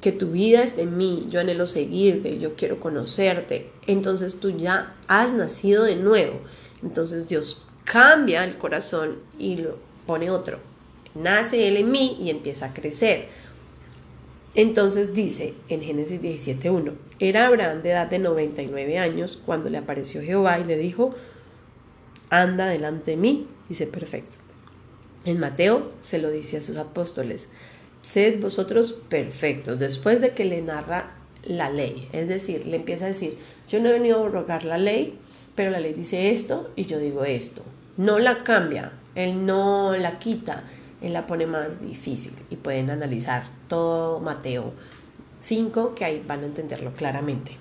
que 0.00 0.12
tu 0.12 0.30
vida 0.30 0.62
esté 0.62 0.80
en 0.80 0.96
mí, 0.96 1.26
yo 1.28 1.40
anhelo 1.40 1.66
seguirte, 1.66 2.38
yo 2.38 2.56
quiero 2.56 2.80
conocerte, 2.80 3.70
entonces 3.86 4.40
tú 4.40 4.48
ya 4.48 4.96
has 5.08 5.34
nacido 5.34 5.84
de 5.84 5.96
nuevo. 5.96 6.40
Entonces 6.82 7.28
Dios 7.28 7.66
cambia 7.84 8.44
el 8.44 8.56
corazón 8.56 9.18
y 9.38 9.58
lo 9.58 9.76
pone 10.06 10.30
otro, 10.30 10.58
nace 11.16 11.68
Él 11.68 11.76
en 11.76 11.90
mí 11.90 12.16
y 12.20 12.30
empieza 12.30 12.66
a 12.66 12.74
crecer. 12.74 13.26
Entonces 14.54 15.12
dice 15.12 15.54
en 15.68 15.82
Génesis 15.82 16.20
17.1, 16.20 16.94
era 17.18 17.46
Abraham 17.46 17.82
de 17.82 17.90
edad 17.90 18.06
de 18.06 18.18
99 18.18 18.98
años 18.98 19.40
cuando 19.44 19.68
le 19.68 19.78
apareció 19.78 20.22
Jehová 20.22 20.58
y 20.58 20.64
le 20.64 20.78
dijo, 20.78 21.14
anda 22.30 22.66
delante 22.66 23.12
de 23.12 23.16
mí, 23.18 23.46
dice 23.68 23.86
perfecto. 23.86 24.36
En 25.24 25.40
Mateo 25.40 25.92
se 26.00 26.18
lo 26.18 26.30
dice 26.30 26.56
a 26.56 26.62
sus 26.62 26.76
apóstoles, 26.76 27.48
sed 28.00 28.40
vosotros 28.40 28.92
perfectos, 28.92 29.78
después 29.78 30.20
de 30.20 30.30
que 30.30 30.44
le 30.44 30.62
narra 30.62 31.16
la 31.42 31.70
ley, 31.70 32.08
es 32.12 32.28
decir, 32.28 32.66
le 32.66 32.76
empieza 32.76 33.04
a 33.04 33.08
decir, 33.08 33.36
yo 33.68 33.80
no 33.80 33.88
he 33.88 33.92
venido 33.92 34.22
a 34.22 34.26
abrogar 34.26 34.64
la 34.64 34.78
ley, 34.78 35.18
pero 35.54 35.70
la 35.70 35.80
ley 35.80 35.92
dice 35.92 36.30
esto 36.30 36.70
y 36.76 36.86
yo 36.86 36.98
digo 36.98 37.24
esto. 37.24 37.62
No 37.96 38.18
la 38.18 38.44
cambia, 38.44 38.92
él 39.14 39.44
no 39.46 39.96
la 39.96 40.18
quita, 40.18 40.64
él 41.06 41.12
la 41.12 41.26
pone 41.26 41.46
más 41.46 41.80
difícil 41.80 42.34
y 42.50 42.56
pueden 42.56 42.90
analizar 42.90 43.44
todo 43.68 44.20
Mateo 44.20 44.72
5, 45.40 45.94
que 45.94 46.04
ahí 46.04 46.24
van 46.26 46.42
a 46.42 46.46
entenderlo 46.46 46.92
claramente. 46.92 47.56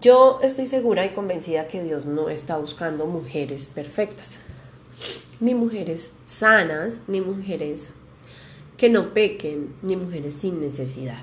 Yo 0.00 0.40
estoy 0.42 0.66
segura 0.66 1.06
y 1.06 1.10
convencida 1.10 1.68
que 1.68 1.82
Dios 1.82 2.06
no 2.06 2.28
está 2.28 2.58
buscando 2.58 3.06
mujeres 3.06 3.68
perfectas, 3.68 4.38
ni 5.40 5.54
mujeres 5.54 6.12
sanas, 6.24 7.00
ni 7.06 7.20
mujeres 7.20 7.94
que 8.76 8.90
no 8.90 9.14
pequen, 9.14 9.74
ni 9.82 9.96
mujeres 9.96 10.34
sin 10.34 10.60
necesidad. 10.60 11.18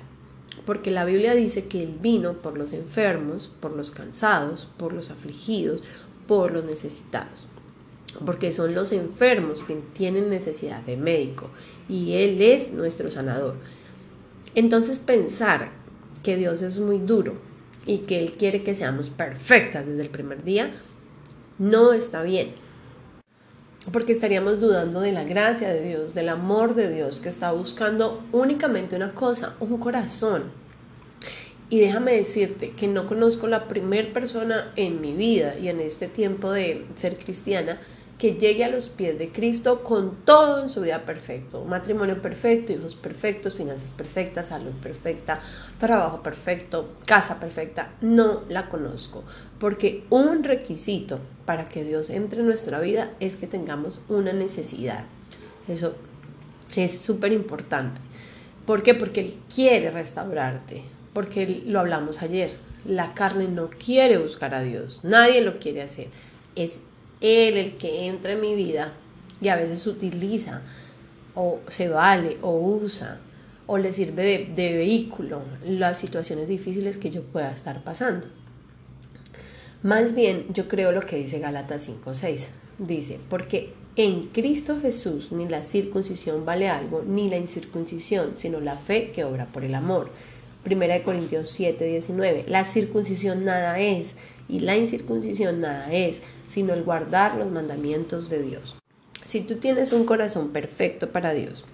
Porque 0.64 0.90
la 0.90 1.04
Biblia 1.04 1.34
dice 1.34 1.66
que 1.66 1.82
Él 1.82 1.96
vino 2.00 2.34
por 2.34 2.58
los 2.58 2.72
enfermos, 2.72 3.52
por 3.60 3.72
los 3.72 3.90
cansados, 3.90 4.68
por 4.76 4.92
los 4.92 5.10
afligidos, 5.10 5.82
por 6.26 6.50
los 6.50 6.64
necesitados 6.64 7.46
porque 8.24 8.52
son 8.52 8.74
los 8.74 8.92
enfermos 8.92 9.64
que 9.64 9.76
tienen 9.92 10.30
necesidad 10.30 10.82
de 10.82 10.96
médico 10.96 11.50
y 11.88 12.14
Él 12.14 12.40
es 12.40 12.72
nuestro 12.72 13.10
sanador. 13.10 13.56
Entonces 14.54 14.98
pensar 14.98 15.70
que 16.22 16.36
Dios 16.36 16.62
es 16.62 16.78
muy 16.78 16.98
duro 16.98 17.34
y 17.84 17.98
que 17.98 18.20
Él 18.20 18.32
quiere 18.32 18.62
que 18.62 18.74
seamos 18.74 19.10
perfectas 19.10 19.86
desde 19.86 20.02
el 20.02 20.10
primer 20.10 20.42
día, 20.42 20.74
no 21.58 21.92
está 21.92 22.22
bien. 22.22 22.50
Porque 23.92 24.12
estaríamos 24.12 24.60
dudando 24.60 25.00
de 25.00 25.12
la 25.12 25.22
gracia 25.22 25.68
de 25.68 25.86
Dios, 25.86 26.12
del 26.12 26.28
amor 26.28 26.74
de 26.74 26.92
Dios, 26.92 27.20
que 27.20 27.28
está 27.28 27.52
buscando 27.52 28.24
únicamente 28.32 28.96
una 28.96 29.14
cosa, 29.14 29.54
un 29.60 29.78
corazón. 29.78 30.44
Y 31.68 31.80
déjame 31.80 32.14
decirte 32.14 32.70
que 32.70 32.88
no 32.88 33.06
conozco 33.06 33.46
la 33.46 33.68
primera 33.68 34.12
persona 34.12 34.72
en 34.74 35.00
mi 35.00 35.12
vida 35.12 35.56
y 35.58 35.68
en 35.68 35.80
este 35.80 36.08
tiempo 36.08 36.50
de 36.50 36.84
ser 36.96 37.16
cristiana 37.16 37.80
que 38.18 38.34
llegue 38.34 38.64
a 38.64 38.70
los 38.70 38.88
pies 38.88 39.18
de 39.18 39.30
Cristo 39.30 39.82
con 39.82 40.24
todo 40.24 40.62
en 40.62 40.68
su 40.70 40.80
vida 40.80 41.04
perfecto, 41.04 41.64
matrimonio 41.64 42.22
perfecto, 42.22 42.72
hijos 42.72 42.96
perfectos, 42.96 43.56
finanzas 43.56 43.92
perfectas, 43.92 44.48
salud 44.48 44.72
perfecta, 44.82 45.40
trabajo 45.78 46.22
perfecto, 46.22 46.94
casa 47.04 47.38
perfecta, 47.38 47.92
no 48.00 48.44
la 48.48 48.70
conozco, 48.70 49.22
porque 49.58 50.04
un 50.08 50.44
requisito 50.44 51.20
para 51.44 51.68
que 51.68 51.84
Dios 51.84 52.08
entre 52.08 52.40
en 52.40 52.46
nuestra 52.46 52.80
vida 52.80 53.12
es 53.20 53.36
que 53.36 53.46
tengamos 53.46 54.02
una 54.08 54.32
necesidad. 54.32 55.04
Eso 55.68 55.94
es 56.74 56.98
súper 56.98 57.32
importante. 57.32 58.00
¿Por 58.64 58.82
qué? 58.82 58.94
Porque 58.94 59.20
Él 59.20 59.34
quiere 59.54 59.90
restaurarte, 59.90 60.84
porque 61.12 61.62
lo 61.66 61.80
hablamos 61.80 62.22
ayer, 62.22 62.56
la 62.86 63.12
carne 63.12 63.46
no 63.46 63.68
quiere 63.68 64.16
buscar 64.16 64.54
a 64.54 64.62
Dios, 64.62 65.00
nadie 65.02 65.42
lo 65.42 65.54
quiere 65.58 65.82
hacer. 65.82 66.08
Es 66.54 66.80
él 67.26 67.56
el 67.56 67.76
que 67.76 68.06
entra 68.06 68.32
en 68.32 68.40
mi 68.40 68.54
vida 68.54 68.94
y 69.40 69.48
a 69.48 69.56
veces 69.56 69.86
utiliza 69.86 70.62
o 71.34 71.60
se 71.68 71.88
vale 71.88 72.38
o 72.42 72.52
usa 72.52 73.20
o 73.66 73.78
le 73.78 73.92
sirve 73.92 74.22
de, 74.22 74.52
de 74.54 74.76
vehículo 74.76 75.42
las 75.64 75.98
situaciones 75.98 76.48
difíciles 76.48 76.96
que 76.96 77.10
yo 77.10 77.22
pueda 77.22 77.50
estar 77.52 77.82
pasando. 77.82 78.28
Más 79.82 80.14
bien, 80.14 80.46
yo 80.52 80.68
creo 80.68 80.92
lo 80.92 81.00
que 81.02 81.16
dice 81.16 81.38
Gálatas 81.38 81.88
5:6. 81.88 82.48
Dice, 82.78 83.20
porque 83.28 83.72
en 83.96 84.24
Cristo 84.24 84.78
Jesús 84.80 85.32
ni 85.32 85.48
la 85.48 85.62
circuncisión 85.62 86.44
vale 86.44 86.68
algo, 86.68 87.02
ni 87.06 87.30
la 87.30 87.36
incircuncisión, 87.36 88.36
sino 88.36 88.60
la 88.60 88.76
fe 88.76 89.10
que 89.10 89.24
obra 89.24 89.46
por 89.46 89.64
el 89.64 89.74
amor. 89.74 90.10
Primera 90.66 90.94
de 90.94 91.04
Corintios 91.04 91.48
7, 91.50 91.84
19. 91.84 92.46
La 92.48 92.64
circuncisión 92.64 93.44
nada 93.44 93.78
es 93.78 94.16
y 94.48 94.58
la 94.58 94.76
incircuncisión 94.76 95.60
nada 95.60 95.92
es, 95.92 96.22
sino 96.48 96.74
el 96.74 96.82
guardar 96.82 97.36
los 97.36 97.52
mandamientos 97.52 98.28
de 98.30 98.42
Dios. 98.42 98.74
Si 99.24 99.42
tú 99.42 99.58
tienes 99.58 99.92
un 99.92 100.04
corazón 100.04 100.48
perfecto 100.48 101.12
para 101.12 101.34
Dios, 101.34 101.66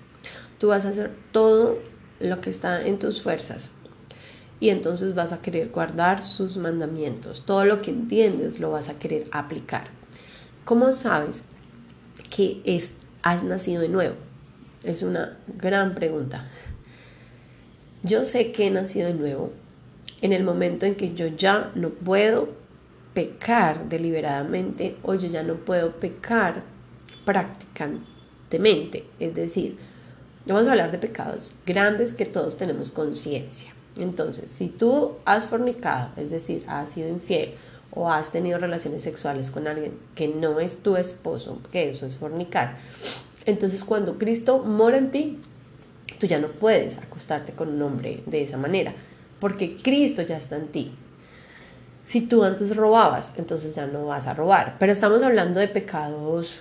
tú 0.59 0.69
vas 0.69 0.85
a 0.85 0.91
hacer 0.91 1.11
todo 1.33 1.79
lo 2.21 2.43
que 2.43 2.51
está 2.51 2.87
en 2.87 2.99
tus 2.99 3.23
fuerzas 3.23 3.71
y 4.61 4.69
entonces 4.69 5.15
vas 5.15 5.33
a 5.33 5.41
querer 5.41 5.71
guardar 5.71 6.21
sus 6.21 6.59
mandamientos. 6.59 7.47
Todo 7.47 7.65
lo 7.65 7.81
que 7.81 7.93
entiendes 7.93 8.61
lo 8.61 8.73
vas 8.73 8.91
a 8.91 8.99
querer 8.99 9.25
aplicar. 9.33 9.85
¿Cómo 10.67 10.93
sabes 10.93 11.45
que 12.29 12.61
has 13.23 13.43
nacido 13.43 13.81
de 13.81 13.89
nuevo? 13.89 14.17
Es 14.85 15.01
una 15.03 15.39
gran 15.47 15.95
pregunta. 15.95 16.47
Yo 18.03 18.25
sé 18.25 18.53
que 18.53 18.67
he 18.67 18.71
nacido 18.71 19.09
de 19.09 19.15
nuevo 19.15 19.51
en 20.21 20.33
el 20.33 20.43
momento 20.45 20.87
en 20.87 20.95
que 20.97 21.15
yo 21.15 21.27
ya 21.29 21.71
no 21.75 21.91
puedo 21.91 22.49
pecar 23.15 23.89
deliberadamente 23.89 24.97
o 25.03 25.15
yo 25.15 25.29
ya 25.29 25.43
no 25.43 25.55
puedo 25.57 25.93
pecar 25.93 26.63
practicantemente. 27.25 29.05
Es 29.21 29.35
decir, 29.35 29.77
vamos 30.47 30.67
a 30.67 30.73
hablar 30.73 30.91
de 30.91 30.99
pecados 30.99 31.53
grandes 31.67 32.13
que 32.13 32.27
todos 32.27 32.57
tenemos 32.57 32.91
conciencia. 32.91 33.73
Entonces, 33.99 34.51
si 34.51 34.69
tú 34.69 35.13
has 35.25 35.45
fornicado, 35.45 36.11
es 36.17 36.31
decir, 36.31 36.65
has 36.67 36.91
sido 36.91 37.09
infiel 37.09 37.55
o 37.91 38.11
has 38.11 38.33
tenido 38.33 38.59
relaciones 38.59 39.03
sexuales 39.03 39.51
con 39.51 39.67
alguien 39.67 39.93
que 40.15 40.29
no 40.29 40.61
es 40.61 40.79
tu 40.79 40.97
esposo, 40.97 41.61
que 41.71 41.91
eso 41.91 42.07
es 42.07 42.17
fornicar, 42.17 42.79
entonces 43.45 43.85
cuando 43.85 44.19
Cristo 44.19 44.61
mora 44.61 44.97
en 44.97 45.11
ti, 45.11 45.39
tú 46.23 46.29
ya 46.29 46.39
no 46.39 46.47
puedes 46.47 46.99
acostarte 46.99 47.53
con 47.53 47.69
un 47.69 47.83
hombre 47.83 48.23
de 48.27 48.45
esa 48.45 48.57
manera, 48.57 48.95
porque 49.41 49.77
Cristo 49.83 50.23
ya 50.23 50.37
está 50.37 50.55
en 50.55 50.69
ti. 50.69 50.95
Si 52.07 52.21
tú 52.21 52.45
antes 52.45 52.77
robabas, 52.77 53.33
entonces 53.37 53.75
ya 53.75 53.87
no 53.87 54.07
vas 54.07 54.29
a 54.29 54.35
robar. 54.35 54.77
Pero 54.79 54.93
estamos 54.93 55.21
hablando 55.25 55.59
de 55.59 55.67
pecados 55.67 56.61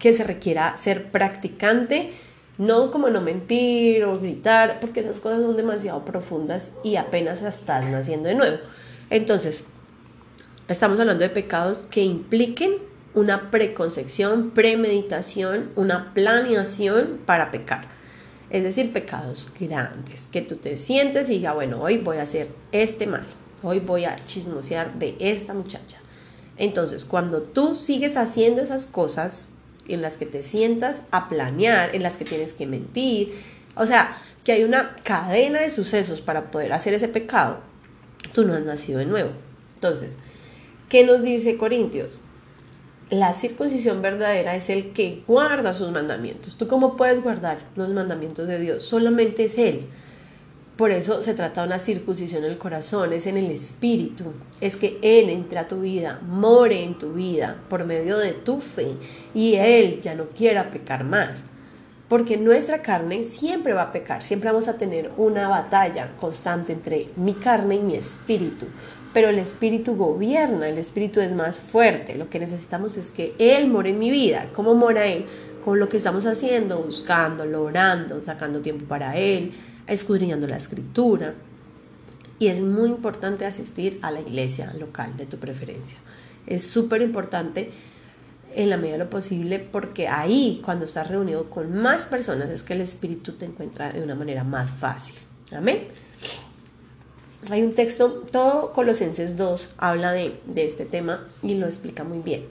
que 0.00 0.12
se 0.12 0.24
requiera 0.24 0.76
ser 0.76 1.12
practicante, 1.12 2.10
no 2.58 2.90
como 2.90 3.08
no 3.08 3.20
mentir 3.20 4.02
o 4.02 4.18
gritar, 4.18 4.80
porque 4.80 4.98
esas 4.98 5.20
cosas 5.20 5.42
son 5.42 5.56
demasiado 5.56 6.04
profundas 6.04 6.72
y 6.82 6.96
apenas 6.96 7.42
estás 7.42 7.86
naciendo 7.86 8.28
de 8.28 8.34
nuevo. 8.34 8.56
Entonces, 9.10 9.64
estamos 10.66 10.98
hablando 10.98 11.22
de 11.22 11.30
pecados 11.30 11.86
que 11.88 12.02
impliquen 12.02 12.78
una 13.14 13.52
preconcepción, 13.52 14.50
premeditación, 14.50 15.70
una 15.76 16.12
planeación 16.14 17.20
para 17.26 17.52
pecar 17.52 17.94
es 18.50 18.62
decir, 18.62 18.92
pecados 18.92 19.48
grandes, 19.58 20.28
que 20.30 20.42
tú 20.42 20.56
te 20.56 20.76
sientes 20.76 21.28
y 21.28 21.34
diga, 21.34 21.52
bueno, 21.52 21.80
hoy 21.80 21.98
voy 21.98 22.18
a 22.18 22.22
hacer 22.22 22.48
este 22.72 23.06
mal, 23.06 23.26
hoy 23.62 23.80
voy 23.80 24.04
a 24.04 24.16
chismosear 24.16 24.98
de 24.98 25.16
esta 25.18 25.52
muchacha. 25.52 25.98
Entonces, 26.56 27.04
cuando 27.04 27.42
tú 27.42 27.74
sigues 27.74 28.16
haciendo 28.16 28.62
esas 28.62 28.86
cosas 28.86 29.52
en 29.88 30.02
las 30.02 30.16
que 30.16 30.26
te 30.26 30.42
sientas 30.42 31.02
a 31.10 31.28
planear, 31.28 31.94
en 31.94 32.02
las 32.02 32.16
que 32.16 32.24
tienes 32.24 32.52
que 32.52 32.66
mentir, 32.66 33.34
o 33.74 33.86
sea, 33.86 34.16
que 34.44 34.52
hay 34.52 34.64
una 34.64 34.96
cadena 35.02 35.60
de 35.60 35.70
sucesos 35.70 36.22
para 36.22 36.50
poder 36.50 36.72
hacer 36.72 36.94
ese 36.94 37.08
pecado, 37.08 37.60
tú 38.32 38.46
no 38.46 38.54
has 38.54 38.62
nacido 38.62 39.00
de 39.00 39.06
nuevo. 39.06 39.30
Entonces, 39.74 40.14
¿qué 40.88 41.04
nos 41.04 41.22
dice 41.22 41.56
Corintios? 41.56 42.20
La 43.10 43.34
circuncisión 43.34 44.02
verdadera 44.02 44.56
es 44.56 44.68
el 44.68 44.92
que 44.92 45.22
guarda 45.26 45.72
sus 45.72 45.90
mandamientos. 45.90 46.56
¿Tú 46.56 46.66
cómo 46.66 46.96
puedes 46.96 47.22
guardar 47.22 47.58
los 47.76 47.90
mandamientos 47.90 48.48
de 48.48 48.58
Dios? 48.58 48.82
Solamente 48.82 49.44
es 49.44 49.58
Él. 49.58 49.86
Por 50.76 50.90
eso 50.90 51.22
se 51.22 51.32
trata 51.32 51.62
de 51.62 51.68
una 51.68 51.78
circuncisión 51.78 52.44
en 52.44 52.50
el 52.50 52.58
corazón, 52.58 53.12
es 53.12 53.26
en 53.26 53.36
el 53.36 53.50
espíritu. 53.50 54.24
Es 54.60 54.76
que 54.76 54.98
Él 55.02 55.30
entre 55.30 55.58
a 55.58 55.68
tu 55.68 55.80
vida, 55.80 56.20
more 56.26 56.82
en 56.82 56.98
tu 56.98 57.12
vida 57.12 57.62
por 57.70 57.84
medio 57.84 58.18
de 58.18 58.32
tu 58.32 58.60
fe 58.60 58.94
y 59.32 59.54
Él 59.54 60.00
ya 60.02 60.14
no 60.14 60.26
quiera 60.30 60.70
pecar 60.70 61.04
más. 61.04 61.44
Porque 62.08 62.36
nuestra 62.36 62.82
carne 62.82 63.24
siempre 63.24 63.72
va 63.72 63.82
a 63.82 63.92
pecar, 63.92 64.22
siempre 64.22 64.50
vamos 64.50 64.68
a 64.68 64.78
tener 64.78 65.10
una 65.16 65.48
batalla 65.48 66.12
constante 66.20 66.72
entre 66.72 67.08
mi 67.16 67.34
carne 67.34 67.76
y 67.76 67.80
mi 67.80 67.96
espíritu 67.96 68.66
pero 69.16 69.30
el 69.30 69.38
Espíritu 69.38 69.96
gobierna, 69.96 70.68
el 70.68 70.76
Espíritu 70.76 71.22
es 71.22 71.32
más 71.32 71.58
fuerte. 71.58 72.16
Lo 72.16 72.28
que 72.28 72.38
necesitamos 72.38 72.98
es 72.98 73.08
que 73.08 73.34
Él 73.38 73.66
more 73.66 73.88
en 73.88 73.98
mi 73.98 74.10
vida. 74.10 74.50
¿Cómo 74.52 74.74
mora 74.74 75.06
Él? 75.06 75.24
Con 75.64 75.78
lo 75.78 75.88
que 75.88 75.96
estamos 75.96 76.26
haciendo, 76.26 76.82
buscando, 76.82 77.44
orando, 77.62 78.22
sacando 78.22 78.60
tiempo 78.60 78.84
para 78.84 79.16
Él, 79.16 79.54
escudriñando 79.86 80.46
la 80.46 80.58
escritura. 80.58 81.32
Y 82.38 82.48
es 82.48 82.60
muy 82.60 82.90
importante 82.90 83.46
asistir 83.46 83.98
a 84.02 84.10
la 84.10 84.20
iglesia 84.20 84.74
local 84.74 85.16
de 85.16 85.24
tu 85.24 85.38
preferencia. 85.38 85.96
Es 86.46 86.66
súper 86.66 87.00
importante 87.00 87.70
en 88.56 88.70
la 88.70 88.76
medida 88.76 88.94
de 88.94 89.04
lo 89.04 89.10
posible, 89.10 89.58
porque 89.58 90.08
ahí, 90.08 90.60
cuando 90.64 90.84
estás 90.84 91.08
reunido 91.08 91.48
con 91.50 91.72
más 91.74 92.06
personas, 92.06 92.50
es 92.50 92.62
que 92.62 92.72
el 92.72 92.80
Espíritu 92.80 93.32
te 93.32 93.44
encuentra 93.44 93.92
de 93.92 94.02
una 94.02 94.14
manera 94.14 94.44
más 94.44 94.70
fácil. 94.70 95.16
Amén. 95.52 95.86
Hay 97.50 97.62
un 97.62 97.74
texto, 97.74 98.24
todo 98.32 98.72
Colosenses 98.72 99.36
2 99.36 99.68
habla 99.76 100.12
de, 100.12 100.32
de 100.46 100.66
este 100.66 100.84
tema 100.84 101.26
y 101.42 101.54
lo 101.54 101.66
explica 101.66 102.02
muy 102.02 102.18
bien. 102.18 102.46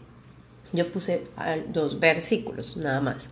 Yo 0.72 0.92
puse 0.92 1.24
dos 1.74 2.00
versículos, 2.00 2.78
nada 2.78 3.02
más. 3.02 3.30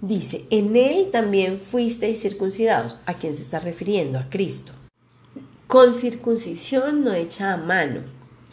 Dice, 0.00 0.46
en 0.50 0.74
él 0.74 1.10
también 1.12 1.60
fuisteis 1.60 2.20
circuncidados. 2.20 2.98
¿A 3.06 3.14
quién 3.14 3.36
se 3.36 3.42
está 3.42 3.60
refiriendo? 3.60 4.18
A 4.18 4.28
Cristo. 4.30 4.72
Con 5.66 5.94
circuncisión 5.94 7.04
no 7.04 7.12
hecha 7.12 7.52
a 7.52 7.56
mano, 7.56 8.00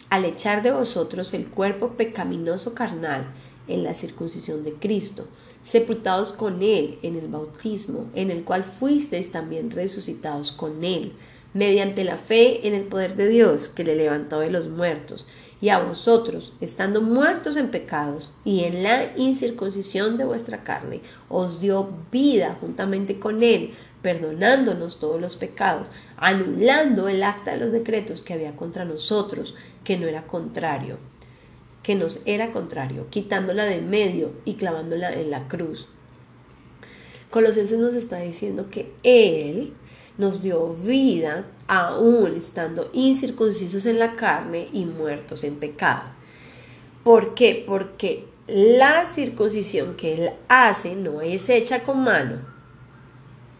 al 0.09 0.25
echar 0.25 0.63
de 0.63 0.71
vosotros 0.71 1.33
el 1.33 1.49
cuerpo 1.49 1.89
pecaminoso 1.91 2.73
carnal 2.73 3.27
en 3.67 3.83
la 3.83 3.93
circuncisión 3.93 4.63
de 4.63 4.73
Cristo, 4.73 5.27
sepultados 5.61 6.33
con 6.33 6.63
Él 6.63 6.97
en 7.03 7.15
el 7.15 7.27
bautismo, 7.27 8.09
en 8.15 8.31
el 8.31 8.43
cual 8.43 8.63
fuisteis 8.63 9.31
también 9.31 9.71
resucitados 9.71 10.51
con 10.51 10.83
Él, 10.83 11.13
mediante 11.53 12.03
la 12.03 12.17
fe 12.17 12.67
en 12.67 12.73
el 12.73 12.83
poder 12.83 13.15
de 13.15 13.27
Dios 13.27 13.69
que 13.69 13.83
le 13.83 13.95
levantó 13.95 14.39
de 14.39 14.51
los 14.51 14.69
muertos, 14.69 15.25
y 15.61 15.69
a 15.69 15.79
vosotros, 15.79 16.53
estando 16.61 17.01
muertos 17.01 17.57
en 17.57 17.69
pecados 17.69 18.31
y 18.45 18.63
en 18.63 18.81
la 18.81 19.11
incircuncisión 19.17 20.15
de 20.15 20.23
vuestra 20.23 20.63
carne, 20.63 21.01
os 21.27 21.59
dio 21.59 21.89
vida 22.11 22.57
juntamente 22.61 23.19
con 23.19 23.43
Él, 23.43 23.73
perdonándonos 24.01 24.99
todos 24.99 25.19
los 25.19 25.35
pecados, 25.35 25.87
anulando 26.17 27.09
el 27.09 27.23
acta 27.23 27.51
de 27.51 27.57
los 27.57 27.71
decretos 27.71 28.21
que 28.21 28.33
había 28.33 28.55
contra 28.55 28.85
nosotros, 28.85 29.55
que 29.83 29.97
no 29.97 30.07
era 30.07 30.25
contrario, 30.25 30.97
que 31.83 31.95
nos 31.95 32.21
era 32.25 32.51
contrario, 32.51 33.07
quitándola 33.09 33.65
de 33.65 33.81
medio 33.81 34.31
y 34.45 34.55
clavándola 34.55 35.13
en 35.13 35.31
la 35.31 35.47
cruz. 35.47 35.89
Colosenses 37.29 37.77
nos 37.77 37.93
está 37.93 38.19
diciendo 38.19 38.69
que 38.71 38.91
Él 39.03 39.73
nos 40.17 40.41
dio 40.41 40.73
vida 40.73 41.45
aún 41.67 42.35
estando 42.35 42.89
incircuncisos 42.93 43.85
en 43.85 43.99
la 43.99 44.15
carne 44.15 44.67
y 44.73 44.85
muertos 44.85 45.43
en 45.43 45.57
pecado. 45.57 46.03
¿Por 47.03 47.35
qué? 47.35 47.63
Porque 47.65 48.27
la 48.47 49.05
circuncisión 49.05 49.95
que 49.95 50.13
Él 50.15 50.31
hace 50.47 50.95
no 50.95 51.21
es 51.21 51.49
hecha 51.49 51.83
con 51.83 52.03
mano, 52.03 52.58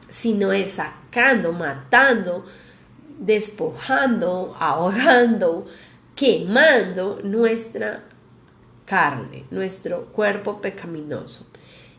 sino 0.10 0.51
es 0.51 0.72
sacando, 0.72 1.54
matando, 1.54 2.46
despojando, 3.20 4.56
ahogando, 4.60 5.66
quemando 6.16 7.20
nuestra 7.24 8.04
carne, 8.86 9.46
nuestro 9.51 10.06
cuerpo 10.08 10.62
pecaminoso. 10.62 11.46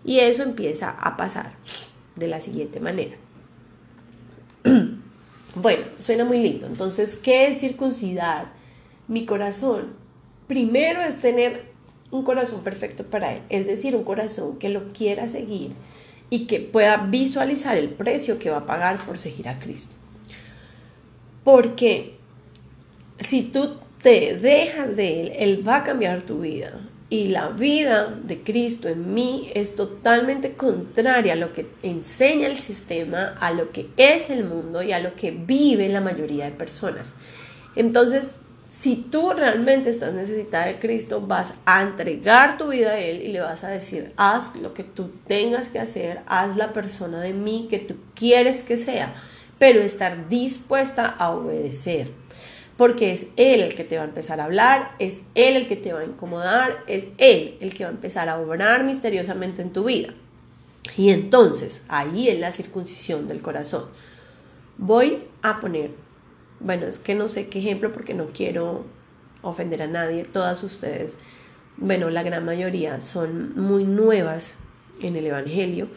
Y 0.04 0.18
eso 0.18 0.42
empieza 0.42 0.90
a 0.90 1.16
pasar 1.16 1.52
de 2.16 2.28
la 2.28 2.40
siguiente 2.40 2.80
manera. 2.80 3.16
Bueno, 5.56 5.82
suena 5.98 6.24
muy 6.24 6.38
lindo. 6.40 6.68
Entonces, 6.68 7.16
¿qué 7.16 7.48
es 7.48 7.58
circuncidar 7.58 8.52
mi 9.08 9.26
corazón? 9.26 9.94
Primero 10.46 11.00
es 11.00 11.18
tener 11.18 11.72
un 12.12 12.22
corazón 12.22 12.62
perfecto 12.62 13.04
para 13.04 13.32
Él, 13.32 13.42
es 13.48 13.66
decir, 13.66 13.96
un 13.96 14.04
corazón 14.04 14.58
que 14.58 14.68
lo 14.68 14.88
quiera 14.90 15.26
seguir 15.26 15.72
y 16.30 16.46
que 16.46 16.60
pueda 16.60 16.96
visualizar 16.96 17.76
el 17.76 17.90
precio 17.90 18.38
que 18.38 18.50
va 18.50 18.58
a 18.58 18.66
pagar 18.66 19.04
por 19.04 19.18
seguir 19.18 19.48
a 19.48 19.58
Cristo. 19.58 19.94
Porque 21.44 22.14
si 23.18 23.42
tú 23.42 23.76
te 24.02 24.36
dejas 24.36 24.96
de 24.96 25.20
Él, 25.20 25.32
Él 25.36 25.68
va 25.68 25.76
a 25.76 25.84
cambiar 25.84 26.22
tu 26.22 26.40
vida 26.40 26.80
y 27.10 27.26
la 27.26 27.48
vida 27.48 28.06
de 28.22 28.40
Cristo 28.42 28.88
en 28.88 29.12
mí 29.12 29.50
es 29.54 29.74
totalmente 29.74 30.52
contraria 30.52 31.32
a 31.32 31.36
lo 31.36 31.52
que 31.52 31.66
enseña 31.82 32.46
el 32.46 32.56
sistema, 32.56 33.34
a 33.40 33.52
lo 33.52 33.72
que 33.72 33.88
es 33.96 34.30
el 34.30 34.44
mundo 34.44 34.80
y 34.84 34.92
a 34.92 35.00
lo 35.00 35.16
que 35.16 35.32
vive 35.32 35.88
la 35.88 36.00
mayoría 36.00 36.44
de 36.44 36.52
personas. 36.52 37.14
Entonces, 37.74 38.36
si 38.70 38.96
tú 38.96 39.32
realmente 39.32 39.90
estás 39.90 40.14
necesitada 40.14 40.66
de 40.66 40.78
Cristo, 40.78 41.20
vas 41.20 41.54
a 41.66 41.82
entregar 41.82 42.56
tu 42.56 42.68
vida 42.68 42.92
a 42.92 42.98
Él 42.98 43.22
y 43.22 43.28
le 43.32 43.40
vas 43.40 43.64
a 43.64 43.68
decir, 43.68 44.12
haz 44.16 44.56
lo 44.56 44.74
que 44.74 44.84
tú 44.84 45.10
tengas 45.26 45.68
que 45.68 45.80
hacer, 45.80 46.20
haz 46.26 46.56
la 46.56 46.72
persona 46.72 47.20
de 47.20 47.32
mí 47.32 47.66
que 47.68 47.78
tú 47.78 47.96
quieres 48.14 48.62
que 48.62 48.76
sea, 48.76 49.14
pero 49.58 49.80
estar 49.80 50.28
dispuesta 50.28 51.06
a 51.06 51.30
obedecer 51.30 52.12
porque 52.80 53.12
es 53.12 53.26
Él 53.36 53.60
el 53.60 53.74
que 53.74 53.84
te 53.84 53.98
va 53.98 54.04
a 54.04 54.06
empezar 54.06 54.40
a 54.40 54.44
hablar, 54.44 54.92
es 54.98 55.20
Él 55.34 55.54
el 55.54 55.68
que 55.68 55.76
te 55.76 55.92
va 55.92 56.00
a 56.00 56.04
incomodar, 56.04 56.82
es 56.86 57.08
Él 57.18 57.58
el 57.60 57.74
que 57.74 57.84
va 57.84 57.90
a 57.90 57.92
empezar 57.92 58.30
a 58.30 58.38
obrar 58.40 58.84
misteriosamente 58.84 59.60
en 59.60 59.70
tu 59.70 59.84
vida. 59.84 60.14
Y 60.96 61.10
entonces, 61.10 61.82
ahí 61.88 62.30
es 62.30 62.40
la 62.40 62.52
circuncisión 62.52 63.28
del 63.28 63.42
corazón. 63.42 63.84
Voy 64.78 65.18
a 65.42 65.60
poner, 65.60 65.90
bueno, 66.60 66.86
es 66.86 66.98
que 66.98 67.14
no 67.14 67.28
sé 67.28 67.48
qué 67.48 67.58
ejemplo 67.58 67.92
porque 67.92 68.14
no 68.14 68.26
quiero 68.26 68.84
ofender 69.42 69.82
a 69.82 69.86
nadie, 69.86 70.24
todas 70.24 70.62
ustedes, 70.62 71.18
bueno, 71.76 72.10
la 72.10 72.22
gran 72.22 72.44
mayoría 72.44 73.00
son 73.00 73.58
muy 73.58 73.84
nuevas 73.84 74.54
en 75.00 75.16
el 75.16 75.26
Evangelio 75.26 75.88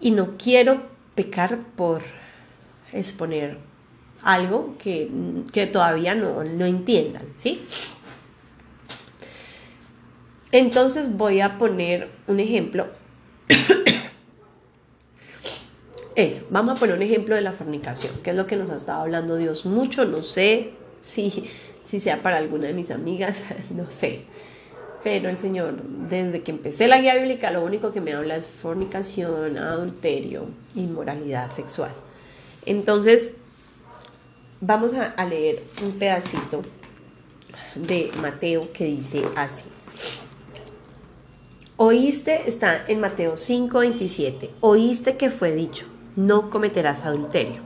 y 0.00 0.10
no 0.10 0.36
quiero 0.38 0.82
pecar 1.14 1.58
por 1.76 2.02
exponer 2.92 3.58
algo 4.22 4.76
que, 4.78 5.10
todavía 5.72 6.14
no, 6.14 6.42
no 6.44 6.64
entiendan, 6.64 7.26
¿sí? 7.36 7.62
Entonces 10.52 11.16
voy 11.16 11.40
a 11.40 11.58
poner 11.58 12.08
un 12.26 12.40
ejemplo. 12.40 12.88
Eso, 16.16 16.44
vamos 16.50 16.76
a 16.76 16.80
poner 16.80 16.96
un 16.96 17.02
ejemplo 17.02 17.36
de 17.36 17.42
la 17.42 17.52
fornicación, 17.52 18.12
que 18.22 18.30
es 18.30 18.36
lo 18.36 18.46
que 18.46 18.56
nos 18.56 18.70
ha 18.70 18.76
estado 18.76 19.02
hablando 19.02 19.36
Dios 19.36 19.66
mucho, 19.66 20.04
no 20.04 20.22
sé 20.22 20.72
si, 20.98 21.48
si 21.84 22.00
sea 22.00 22.22
para 22.22 22.38
alguna 22.38 22.66
de 22.66 22.72
mis 22.72 22.90
amigas, 22.90 23.44
no 23.70 23.90
sé. 23.90 24.22
Pero 25.04 25.28
el 25.28 25.38
Señor, 25.38 25.76
desde 26.08 26.42
que 26.42 26.50
empecé 26.50 26.88
la 26.88 26.98
guía 26.98 27.14
bíblica, 27.14 27.52
lo 27.52 27.64
único 27.64 27.92
que 27.92 28.00
me 28.00 28.14
habla 28.14 28.34
es 28.34 28.48
fornicación, 28.48 29.56
adulterio, 29.56 30.46
inmoralidad 30.74 31.48
sexual. 31.48 31.92
Entonces, 32.64 33.34
Vamos 34.60 34.94
a, 34.94 35.24
leer 35.26 35.62
un 35.84 35.92
pedacito 35.98 36.62
de 37.74 38.10
Mateo 38.22 38.72
que 38.72 38.86
dice 38.86 39.22
así. 39.36 39.64
Oíste, 41.76 42.48
está 42.48 42.82
en 42.88 43.00
Mateo 43.00 43.36
5, 43.36 43.78
27. 43.78 44.50
Oíste 44.60 45.18
que 45.18 45.30
fue 45.30 45.52
dicho, 45.54 45.84
no 46.16 46.50
cometerás 46.50 47.04
adulterio. 47.04 47.62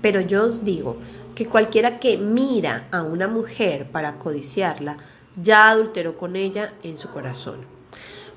Pero 0.00 0.20
yo 0.20 0.44
os 0.44 0.64
digo 0.64 0.96
que 1.34 1.46
cualquiera 1.46 1.98
que 1.98 2.16
mira 2.16 2.88
a 2.92 3.02
una 3.02 3.28
mujer 3.28 3.90
para 3.90 4.18
codiciarla, 4.18 4.98
ya 5.40 5.68
adulteró 5.68 6.16
con 6.16 6.36
ella 6.36 6.74
en 6.82 6.98
su 6.98 7.08
corazón. 7.08 7.60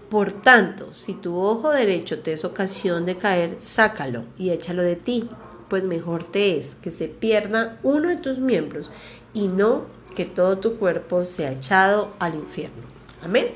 Por 0.09 0.31
tanto, 0.31 0.91
si 0.93 1.13
tu 1.13 1.37
ojo 1.39 1.71
derecho 1.71 2.19
te 2.19 2.33
es 2.33 2.43
ocasión 2.43 3.05
de 3.05 3.17
caer, 3.17 3.59
sácalo 3.59 4.23
y 4.37 4.49
échalo 4.49 4.81
de 4.81 4.95
ti 4.95 5.29
pues 5.69 5.83
mejor 5.83 6.23
te 6.23 6.57
es 6.57 6.75
que 6.75 6.91
se 6.91 7.07
pierda 7.07 7.77
uno 7.83 8.09
de 8.09 8.17
tus 8.17 8.39
miembros 8.39 8.89
y 9.33 9.47
no 9.47 9.85
que 10.15 10.25
todo 10.25 10.57
tu 10.57 10.77
cuerpo 10.77 11.23
sea 11.23 11.51
echado 11.51 12.13
al 12.19 12.35
infierno. 12.35 12.83
Amén. 13.23 13.53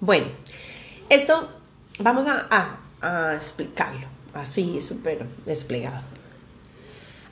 Bueno, 0.00 0.26
esto 1.08 1.48
vamos 2.00 2.26
a, 2.26 2.80
explicarlo 3.34 4.13
así, 4.34 4.80
súper 4.80 5.26
desplegado. 5.46 6.02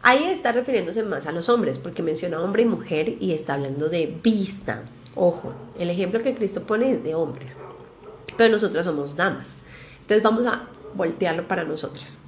Ahí 0.02 0.24
está 0.24 0.50
refiriéndose 0.52 1.02
más 1.04 1.26
a 1.26 1.32
los 1.32 1.48
hombres, 1.48 1.78
porque 1.78 2.02
menciona 2.02 2.40
hombre 2.40 2.62
y 2.62 2.66
mujer 2.66 3.16
y 3.20 3.32
está 3.32 3.54
hablando 3.54 3.88
de 3.88 4.18
vista. 4.22 4.82
Ojo, 5.14 5.54
el 5.78 5.90
ejemplo 5.90 6.22
que 6.22 6.34
Cristo 6.34 6.62
pone 6.64 6.92
es 6.92 7.04
de 7.04 7.14
hombres, 7.14 7.56
pero 8.36 8.52
nosotras 8.52 8.86
somos 8.86 9.14
damas. 9.14 9.50
Entonces 10.00 10.22
vamos 10.22 10.46
a 10.46 10.68
voltearlo 10.94 11.46
para 11.46 11.64
nosotras. 11.64 12.18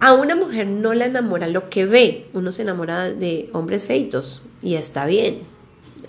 A 0.00 0.12
una 0.12 0.36
mujer 0.36 0.66
no 0.66 0.94
la 0.94 1.06
enamora 1.06 1.48
lo 1.48 1.70
que 1.70 1.86
ve. 1.86 2.28
Uno 2.34 2.52
se 2.52 2.62
enamora 2.62 3.10
de 3.10 3.48
hombres 3.52 3.86
feitos 3.86 4.42
y 4.62 4.74
está 4.74 5.06
bien. 5.06 5.42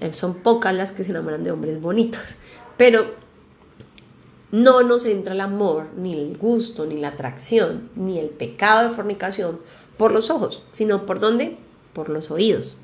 Eh, 0.02 0.14
son 0.14 0.36
pocas 0.36 0.76
las 0.76 0.92
que 0.92 1.04
se 1.04 1.12
enamoran 1.12 1.44
de 1.44 1.52
hombres 1.52 1.82
bonitos. 1.82 2.22
Pero 2.78 3.16
no 4.56 4.84
nos 4.84 5.04
entra 5.04 5.34
el 5.34 5.42
amor, 5.42 5.88
ni 5.98 6.14
el 6.14 6.38
gusto, 6.38 6.86
ni 6.86 6.96
la 6.96 7.10
atracción, 7.10 7.90
ni 7.96 8.20
el 8.20 8.30
pecado 8.30 8.88
de 8.88 8.96
fornicación 8.96 9.60
por 9.98 10.14
los 10.14 10.30
ojos, 10.30 10.64
sino 10.72 11.06
por 11.06 11.20
dónde? 11.20 11.58
Por 11.92 12.08
los 12.08 12.32
oídos. 12.32 12.78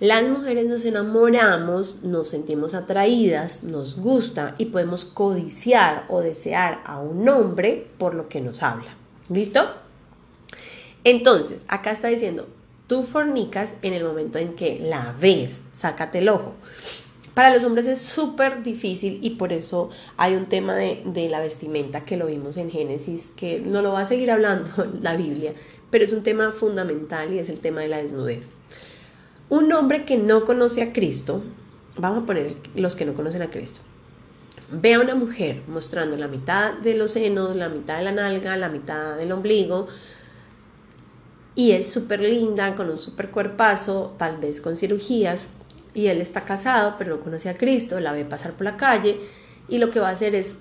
Las 0.00 0.26
mujeres 0.26 0.66
nos 0.66 0.86
enamoramos, 0.86 2.04
nos 2.04 2.28
sentimos 2.28 2.72
atraídas, 2.72 3.64
nos 3.64 3.98
gusta 3.98 4.54
y 4.56 4.66
podemos 4.66 5.04
codiciar 5.04 6.06
o 6.08 6.20
desear 6.20 6.80
a 6.86 7.00
un 7.00 7.28
hombre 7.28 7.90
por 7.98 8.14
lo 8.14 8.30
que 8.30 8.40
nos 8.40 8.62
habla. 8.62 8.96
¿Listo? 9.28 9.68
Entonces, 11.04 11.64
acá 11.68 11.90
está 11.90 12.08
diciendo, 12.08 12.46
tú 12.86 13.02
fornicas 13.02 13.74
en 13.82 13.92
el 13.92 14.04
momento 14.04 14.38
en 14.38 14.54
que 14.54 14.80
la 14.80 15.14
ves, 15.20 15.64
sácate 15.74 16.20
el 16.20 16.30
ojo. 16.30 16.54
Para 17.38 17.54
los 17.54 17.62
hombres 17.62 17.86
es 17.86 18.00
súper 18.00 18.64
difícil 18.64 19.20
y 19.22 19.36
por 19.36 19.52
eso 19.52 19.90
hay 20.16 20.34
un 20.34 20.46
tema 20.46 20.74
de, 20.74 21.02
de, 21.04 21.28
la 21.28 21.40
vestimenta 21.40 22.04
que 22.04 22.16
lo 22.16 22.26
vimos 22.26 22.56
en 22.56 22.68
Génesis, 22.68 23.30
que 23.36 23.60
no 23.60 23.80
lo 23.80 23.92
va 23.92 24.00
a 24.00 24.04
seguir 24.06 24.32
hablando 24.32 24.68
la 25.00 25.16
Biblia, 25.16 25.52
pero 25.88 26.04
es 26.04 26.12
un 26.12 26.24
tema 26.24 26.50
fundamental 26.50 27.32
y 27.32 27.38
es 27.38 27.48
el 27.48 27.60
tema 27.60 27.82
de 27.82 27.86
la 27.86 27.98
desnudez. 27.98 28.50
Un 29.50 29.72
hombre 29.72 30.04
que 30.04 30.16
no 30.16 30.44
conoce 30.44 30.82
a 30.82 30.92
Cristo, 30.92 31.44
vamos 31.96 32.24
a 32.24 32.26
poner 32.26 32.56
los 32.74 32.96
que 32.96 33.04
no 33.04 33.14
conocen 33.14 33.42
a 33.42 33.50
Cristo, 33.50 33.82
ve 34.72 34.94
a 34.94 35.00
una 35.00 35.14
mujer 35.14 35.62
mostrando 35.68 36.16
la 36.16 36.26
mitad 36.26 36.72
de 36.72 36.94
los 36.94 37.12
senos, 37.12 37.54
la 37.54 37.68
mitad 37.68 37.98
de 37.98 38.02
la 38.02 38.10
nalga, 38.10 38.56
la 38.56 38.68
mitad 38.68 39.16
del 39.16 39.30
ombligo, 39.30 39.86
y 41.54 41.70
es 41.70 41.88
súper 41.88 42.18
linda, 42.18 42.74
con 42.74 42.90
un 42.90 42.98
súper 42.98 43.30
cuerpazo, 43.30 44.16
tal 44.18 44.38
vez 44.38 44.60
con 44.60 44.76
cirugías, 44.76 45.50
y 45.98 46.06
él 46.06 46.20
está 46.20 46.42
casado, 46.42 46.94
pero 46.96 47.16
no 47.16 47.24
conoce 47.24 47.48
a 47.48 47.54
Cristo, 47.54 47.98
la 47.98 48.12
ve 48.12 48.24
pasar 48.24 48.52
por 48.52 48.64
la 48.64 48.76
calle 48.76 49.18
y 49.66 49.78
lo 49.78 49.90
que 49.90 49.98
va 49.98 50.10
a 50.10 50.12
hacer 50.12 50.36
es 50.36 50.54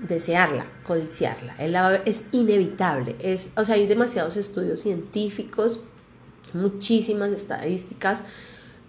desearla, 0.00 0.66
codiciarla. 0.82 1.54
Él 1.58 1.76
es 2.06 2.24
inevitable. 2.32 3.16
Es, 3.18 3.50
o 3.54 3.66
sea, 3.66 3.74
hay 3.74 3.86
demasiados 3.86 4.38
estudios 4.38 4.80
científicos, 4.80 5.82
muchísimas 6.54 7.32
estadísticas 7.32 8.24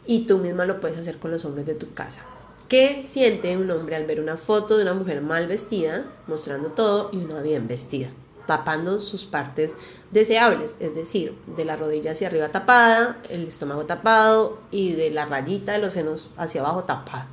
y 0.06 0.26
tú 0.26 0.38
misma 0.38 0.64
lo 0.64 0.80
puedes 0.80 0.98
hacer 0.98 1.18
con 1.18 1.32
los 1.32 1.44
hombres 1.44 1.66
de 1.66 1.76
tu 1.76 1.94
casa. 1.94 2.22
¿Qué 2.70 3.04
siente 3.06 3.58
un 3.58 3.70
hombre 3.72 3.98
al 3.98 4.06
ver 4.06 4.22
una 4.22 4.38
foto 4.38 4.78
de 4.78 4.84
una 4.84 4.94
mujer 4.94 5.22
mal 5.22 5.48
vestida, 5.48 6.06
mostrando 6.28 6.70
todo, 6.70 7.10
y 7.12 7.18
una 7.18 7.42
bien 7.42 7.68
vestida? 7.68 8.08
Tapando 8.46 9.00
sus 9.00 9.26
partes 9.26 9.76
deseables, 10.12 10.76
es 10.80 10.96
decir, 10.96 11.36
de 11.58 11.66
la 11.66 11.76
rodilla 11.76 12.12
hacia 12.12 12.28
arriba 12.28 12.50
tapada, 12.50 13.18
el 13.30 13.48
estómago 13.48 13.86
tapado 13.86 14.60
y 14.72 14.94
de 14.94 15.12
la 15.12 15.26
rayita 15.26 15.74
de 15.74 15.80
los 15.80 15.94
senos 15.94 16.30
hacia 16.38 16.62
abajo 16.62 16.84
tapada. 16.84 17.28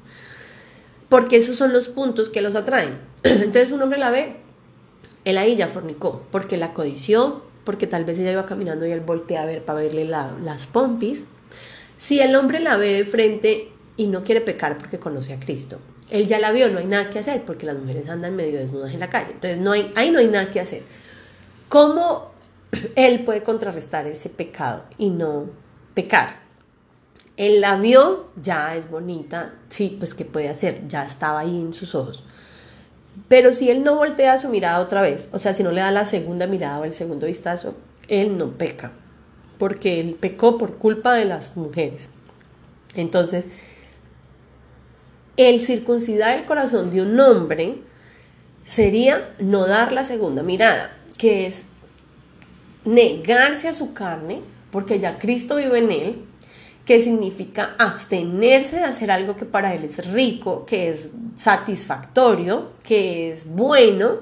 Porque 1.08 1.36
esos 1.36 1.58
son 1.58 1.72
los 1.72 1.88
puntos 1.88 2.28
que 2.28 2.40
los 2.40 2.54
atraen. 2.54 2.98
Entonces 3.22 3.72
un 3.72 3.82
hombre 3.82 3.98
la 3.98 4.10
ve, 4.10 4.36
él 5.24 5.38
ahí 5.38 5.56
ya 5.56 5.68
fornicó, 5.68 6.22
porque 6.30 6.56
la 6.56 6.74
codició, 6.74 7.42
porque 7.64 7.86
tal 7.86 8.04
vez 8.04 8.18
ella 8.18 8.32
iba 8.32 8.46
caminando 8.46 8.86
y 8.86 8.92
él 8.92 9.00
voltea 9.00 9.42
a 9.42 9.46
ver 9.46 9.64
para 9.64 9.80
verle 9.80 10.04
las 10.04 10.66
pompis. 10.66 11.24
Si 11.96 12.20
el 12.20 12.34
hombre 12.34 12.58
la 12.60 12.76
ve 12.76 12.94
de 12.94 13.04
frente 13.04 13.68
y 13.96 14.08
no 14.08 14.24
quiere 14.24 14.40
pecar 14.40 14.78
porque 14.78 14.98
conoce 14.98 15.32
a 15.32 15.38
Cristo, 15.38 15.78
él 16.10 16.26
ya 16.26 16.38
la 16.38 16.52
vio, 16.52 16.68
no 16.68 16.78
hay 16.78 16.86
nada 16.86 17.08
que 17.08 17.18
hacer 17.18 17.42
porque 17.42 17.64
las 17.64 17.76
mujeres 17.76 18.08
andan 18.08 18.36
medio 18.36 18.58
desnudas 18.58 18.92
en 18.92 19.00
la 19.00 19.08
calle. 19.08 19.32
Entonces 19.32 19.58
no 19.58 19.72
hay, 19.72 19.90
ahí 19.94 20.10
no 20.10 20.18
hay 20.18 20.28
nada 20.28 20.50
que 20.50 20.60
hacer. 20.60 20.82
¿Cómo 21.72 22.32
él 22.96 23.24
puede 23.24 23.42
contrarrestar 23.42 24.06
ese 24.06 24.28
pecado 24.28 24.82
y 24.98 25.08
no 25.08 25.46
pecar? 25.94 26.40
Él 27.38 27.62
la 27.62 27.76
vio, 27.76 28.26
ya 28.36 28.76
es 28.76 28.90
bonita, 28.90 29.54
sí, 29.70 29.96
pues 29.98 30.12
¿qué 30.12 30.26
puede 30.26 30.50
hacer? 30.50 30.86
Ya 30.86 31.02
estaba 31.02 31.40
ahí 31.40 31.58
en 31.58 31.72
sus 31.72 31.94
ojos. 31.94 32.24
Pero 33.26 33.54
si 33.54 33.70
él 33.70 33.84
no 33.84 33.96
voltea 33.96 34.36
su 34.36 34.50
mirada 34.50 34.80
otra 34.80 35.00
vez, 35.00 35.30
o 35.32 35.38
sea, 35.38 35.54
si 35.54 35.62
no 35.62 35.70
le 35.70 35.80
da 35.80 35.90
la 35.92 36.04
segunda 36.04 36.46
mirada 36.46 36.78
o 36.78 36.84
el 36.84 36.92
segundo 36.92 37.26
vistazo, 37.26 37.74
él 38.06 38.36
no 38.36 38.50
peca, 38.50 38.92
porque 39.56 39.98
él 39.98 40.18
pecó 40.20 40.58
por 40.58 40.76
culpa 40.76 41.14
de 41.14 41.24
las 41.24 41.56
mujeres. 41.56 42.10
Entonces, 42.94 43.48
el 45.38 45.58
circuncidar 45.58 46.38
el 46.38 46.44
corazón 46.44 46.90
de 46.90 47.00
un 47.00 47.18
hombre 47.18 47.78
sería 48.62 49.34
no 49.38 49.66
dar 49.66 49.92
la 49.92 50.04
segunda 50.04 50.42
mirada 50.42 50.98
que 51.22 51.46
es 51.46 51.62
negarse 52.84 53.68
a 53.68 53.72
su 53.72 53.94
carne, 53.94 54.40
porque 54.72 54.98
ya 54.98 55.20
Cristo 55.20 55.54
vive 55.54 55.78
en 55.78 55.92
él, 55.92 56.24
que 56.84 56.98
significa 56.98 57.76
abstenerse 57.78 58.78
de 58.78 58.82
hacer 58.82 59.12
algo 59.12 59.36
que 59.36 59.44
para 59.44 59.72
él 59.72 59.84
es 59.84 60.04
rico, 60.10 60.66
que 60.66 60.88
es 60.88 61.10
satisfactorio, 61.36 62.72
que 62.82 63.30
es 63.30 63.46
bueno 63.46 64.16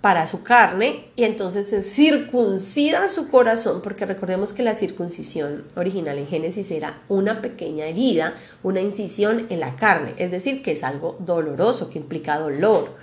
para 0.00 0.28
su 0.28 0.44
carne, 0.44 1.06
y 1.16 1.24
entonces 1.24 1.66
se 1.66 1.82
circuncida 1.82 3.08
su 3.08 3.26
corazón, 3.26 3.80
porque 3.82 4.06
recordemos 4.06 4.52
que 4.52 4.62
la 4.62 4.74
circuncisión 4.74 5.64
original 5.74 6.18
en 6.18 6.28
Génesis 6.28 6.70
era 6.70 7.02
una 7.08 7.42
pequeña 7.42 7.86
herida, 7.86 8.36
una 8.62 8.80
incisión 8.80 9.48
en 9.50 9.58
la 9.58 9.74
carne, 9.74 10.14
es 10.18 10.30
decir, 10.30 10.62
que 10.62 10.70
es 10.70 10.84
algo 10.84 11.16
doloroso, 11.18 11.90
que 11.90 11.98
implica 11.98 12.38
dolor. 12.38 13.02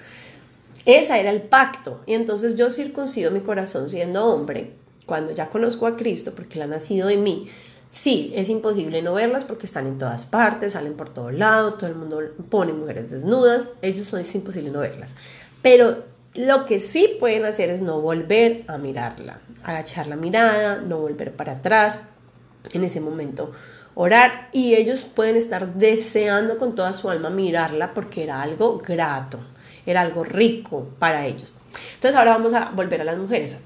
Ese 0.85 1.19
era 1.19 1.29
el 1.29 1.41
pacto. 1.41 2.01
Y 2.05 2.13
entonces 2.13 2.55
yo 2.55 2.69
circuncido 2.69 3.31
mi 3.31 3.41
corazón 3.41 3.89
siendo 3.89 4.25
hombre, 4.25 4.73
cuando 5.05 5.31
ya 5.31 5.49
conozco 5.49 5.87
a 5.87 5.97
Cristo, 5.97 6.33
porque 6.35 6.57
Él 6.57 6.63
ha 6.63 6.67
nacido 6.67 7.09
en 7.09 7.23
mí. 7.23 7.49
Sí, 7.91 8.31
es 8.35 8.49
imposible 8.49 9.01
no 9.01 9.15
verlas 9.15 9.43
porque 9.43 9.65
están 9.65 9.87
en 9.87 9.97
todas 9.97 10.25
partes, 10.25 10.73
salen 10.73 10.93
por 10.93 11.09
todo 11.09 11.31
lado, 11.31 11.73
todo 11.73 11.89
el 11.89 11.95
mundo 11.95 12.21
pone 12.49 12.71
mujeres 12.71 13.09
desnudas, 13.09 13.67
ellos 13.81 14.07
son, 14.07 14.19
es 14.19 14.35
imposible 14.35 14.69
no 14.69 14.79
verlas. 14.79 15.15
Pero 15.63 16.03
lo 16.35 16.65
que 16.65 16.79
sí 16.79 17.17
pueden 17.19 17.45
hacer 17.45 17.71
es 17.71 17.81
no 17.81 17.99
volver 17.99 18.63
a 18.67 18.77
mirarla, 18.77 19.39
agachar 19.63 20.05
la 20.05 20.15
mirada, 20.15 20.77
no 20.77 20.99
volver 20.99 21.33
para 21.33 21.53
atrás, 21.53 21.99
en 22.73 22.83
ese 22.83 23.01
momento 23.01 23.51
orar 23.95 24.49
y 24.51 24.75
ellos 24.75 25.01
pueden 25.03 25.35
estar 25.35 25.73
deseando 25.73 26.57
con 26.57 26.75
toda 26.75 26.93
su 26.93 27.09
alma 27.09 27.29
mirarla 27.29 27.93
porque 27.93 28.23
era 28.23 28.41
algo 28.41 28.77
grato 28.77 29.39
era 29.91 30.01
algo 30.01 30.23
rico 30.23 30.89
para 30.99 31.25
ellos. 31.25 31.53
Entonces 31.95 32.15
ahora 32.15 32.31
vamos 32.31 32.53
a 32.53 32.71
volver 32.71 33.01
a 33.01 33.03
las 33.03 33.17
mujeres. 33.17 33.57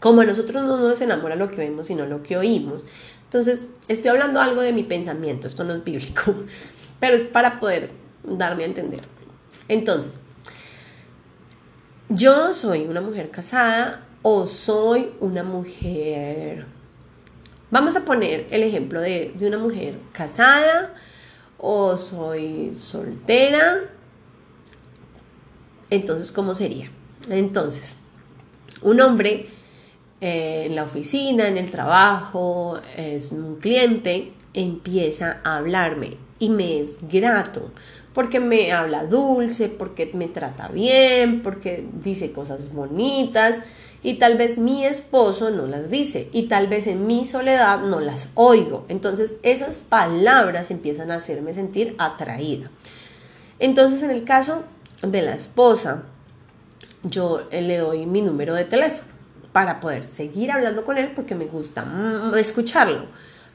Como 0.00 0.20
a 0.20 0.24
nosotros 0.24 0.62
no 0.64 0.76
nos 0.76 1.00
enamora 1.00 1.36
lo 1.36 1.50
que 1.50 1.56
vemos, 1.56 1.86
sino 1.86 2.06
lo 2.06 2.22
que 2.22 2.36
oímos. 2.36 2.84
Entonces, 3.24 3.68
estoy 3.88 4.10
hablando 4.10 4.40
algo 4.40 4.60
de 4.60 4.72
mi 4.72 4.84
pensamiento, 4.84 5.48
esto 5.48 5.64
no 5.64 5.74
es 5.74 5.82
bíblico, 5.82 6.34
pero 7.00 7.16
es 7.16 7.24
para 7.24 7.58
poder 7.58 7.90
darme 8.22 8.62
a 8.62 8.66
entender. 8.66 9.00
Entonces, 9.68 10.20
yo 12.08 12.52
soy 12.54 12.86
una 12.86 13.00
mujer 13.00 13.30
casada 13.30 14.06
o 14.22 14.46
soy 14.46 15.12
una 15.20 15.42
mujer... 15.42 16.66
Vamos 17.70 17.96
a 17.96 18.04
poner 18.04 18.46
el 18.50 18.62
ejemplo 18.62 19.00
de, 19.00 19.32
de 19.34 19.48
una 19.48 19.58
mujer 19.58 19.98
casada 20.12 20.94
o 21.58 21.96
soy 21.96 22.72
soltera 22.76 23.90
entonces, 25.90 26.32
¿cómo 26.32 26.54
sería? 26.54 26.90
Entonces, 27.30 27.96
un 28.82 29.00
hombre 29.00 29.48
eh, 30.20 30.64
en 30.66 30.74
la 30.74 30.84
oficina, 30.84 31.48
en 31.48 31.56
el 31.56 31.70
trabajo, 31.70 32.80
es 32.96 33.32
un 33.32 33.56
cliente, 33.56 34.32
empieza 34.54 35.40
a 35.44 35.58
hablarme 35.58 36.16
y 36.38 36.50
me 36.50 36.80
es 36.80 36.98
grato 37.10 37.70
porque 38.16 38.40
me 38.40 38.72
habla 38.72 39.04
dulce, 39.04 39.68
porque 39.68 40.10
me 40.14 40.26
trata 40.26 40.68
bien, 40.68 41.42
porque 41.42 41.86
dice 42.02 42.32
cosas 42.32 42.72
bonitas 42.72 43.60
y 44.02 44.14
tal 44.14 44.38
vez 44.38 44.56
mi 44.56 44.86
esposo 44.86 45.50
no 45.50 45.66
las 45.66 45.90
dice 45.90 46.30
y 46.32 46.44
tal 46.44 46.66
vez 46.66 46.86
en 46.86 47.06
mi 47.06 47.26
soledad 47.26 47.80
no 47.80 48.00
las 48.00 48.30
oigo. 48.32 48.86
Entonces 48.88 49.36
esas 49.42 49.82
palabras 49.86 50.70
empiezan 50.70 51.10
a 51.10 51.16
hacerme 51.16 51.52
sentir 51.52 51.94
atraída. 51.98 52.70
Entonces 53.58 54.02
en 54.02 54.10
el 54.10 54.24
caso 54.24 54.62
de 55.10 55.22
la 55.22 55.34
esposa, 55.34 56.02
yo 57.02 57.46
le 57.50 57.78
doy 57.78 58.06
mi 58.06 58.22
número 58.22 58.54
de 58.54 58.64
teléfono 58.64 59.16
para 59.52 59.80
poder 59.80 60.04
seguir 60.04 60.52
hablando 60.52 60.84
con 60.84 60.98
él 60.98 61.12
porque 61.14 61.34
me 61.34 61.46
gusta 61.46 61.84
escucharlo. 62.36 63.06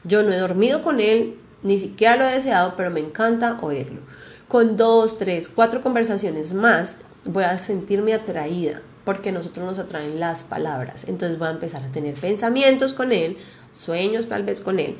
Yo 0.04 0.22
no 0.22 0.32
he 0.32 0.38
dormido 0.38 0.82
con 0.82 1.00
él, 1.00 1.38
ni 1.62 1.78
siquiera 1.78 2.16
lo 2.16 2.24
he 2.24 2.32
deseado, 2.32 2.74
pero 2.76 2.90
me 2.90 3.00
encanta 3.00 3.58
oírlo. 3.60 4.00
Con 4.48 4.76
dos, 4.76 5.16
tres, 5.16 5.48
cuatro 5.48 5.80
conversaciones 5.80 6.54
más 6.54 6.96
voy 7.24 7.44
a 7.44 7.56
sentirme 7.56 8.14
atraída 8.14 8.82
porque 9.04 9.32
nosotros 9.32 9.64
nos 9.64 9.78
atraen 9.78 10.20
las 10.20 10.42
palabras. 10.42 11.04
Entonces 11.08 11.38
voy 11.38 11.48
a 11.48 11.52
empezar 11.52 11.82
a 11.82 11.92
tener 11.92 12.14
pensamientos 12.14 12.92
con 12.92 13.12
él, 13.12 13.36
sueños 13.72 14.28
tal 14.28 14.42
vez 14.42 14.60
con 14.60 14.78
él, 14.78 14.96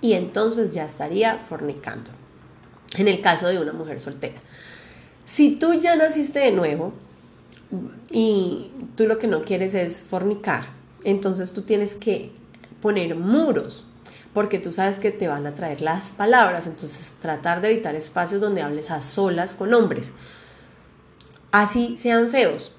y 0.00 0.14
entonces 0.14 0.74
ya 0.74 0.84
estaría 0.84 1.36
fornicando. 1.36 2.10
En 2.96 3.08
el 3.08 3.20
caso 3.20 3.48
de 3.48 3.58
una 3.58 3.72
mujer 3.72 4.00
soltera. 4.00 4.40
Si 5.26 5.50
tú 5.50 5.74
ya 5.74 5.96
naciste 5.96 6.38
de 6.38 6.52
nuevo 6.52 6.92
y 8.10 8.70
tú 8.94 9.06
lo 9.06 9.18
que 9.18 9.26
no 9.26 9.42
quieres 9.42 9.74
es 9.74 9.96
fornicar, 9.96 10.68
entonces 11.04 11.52
tú 11.52 11.62
tienes 11.62 11.96
que 11.96 12.30
poner 12.80 13.16
muros, 13.16 13.84
porque 14.32 14.60
tú 14.60 14.72
sabes 14.72 14.98
que 14.98 15.10
te 15.10 15.26
van 15.26 15.46
a 15.46 15.54
traer 15.54 15.82
las 15.82 16.10
palabras, 16.10 16.66
entonces 16.66 17.12
tratar 17.20 17.60
de 17.60 17.72
evitar 17.72 17.96
espacios 17.96 18.40
donde 18.40 18.62
hables 18.62 18.90
a 18.90 19.00
solas 19.00 19.52
con 19.52 19.74
hombres. 19.74 20.12
Así 21.50 21.96
sean 21.96 22.30
feos, 22.30 22.76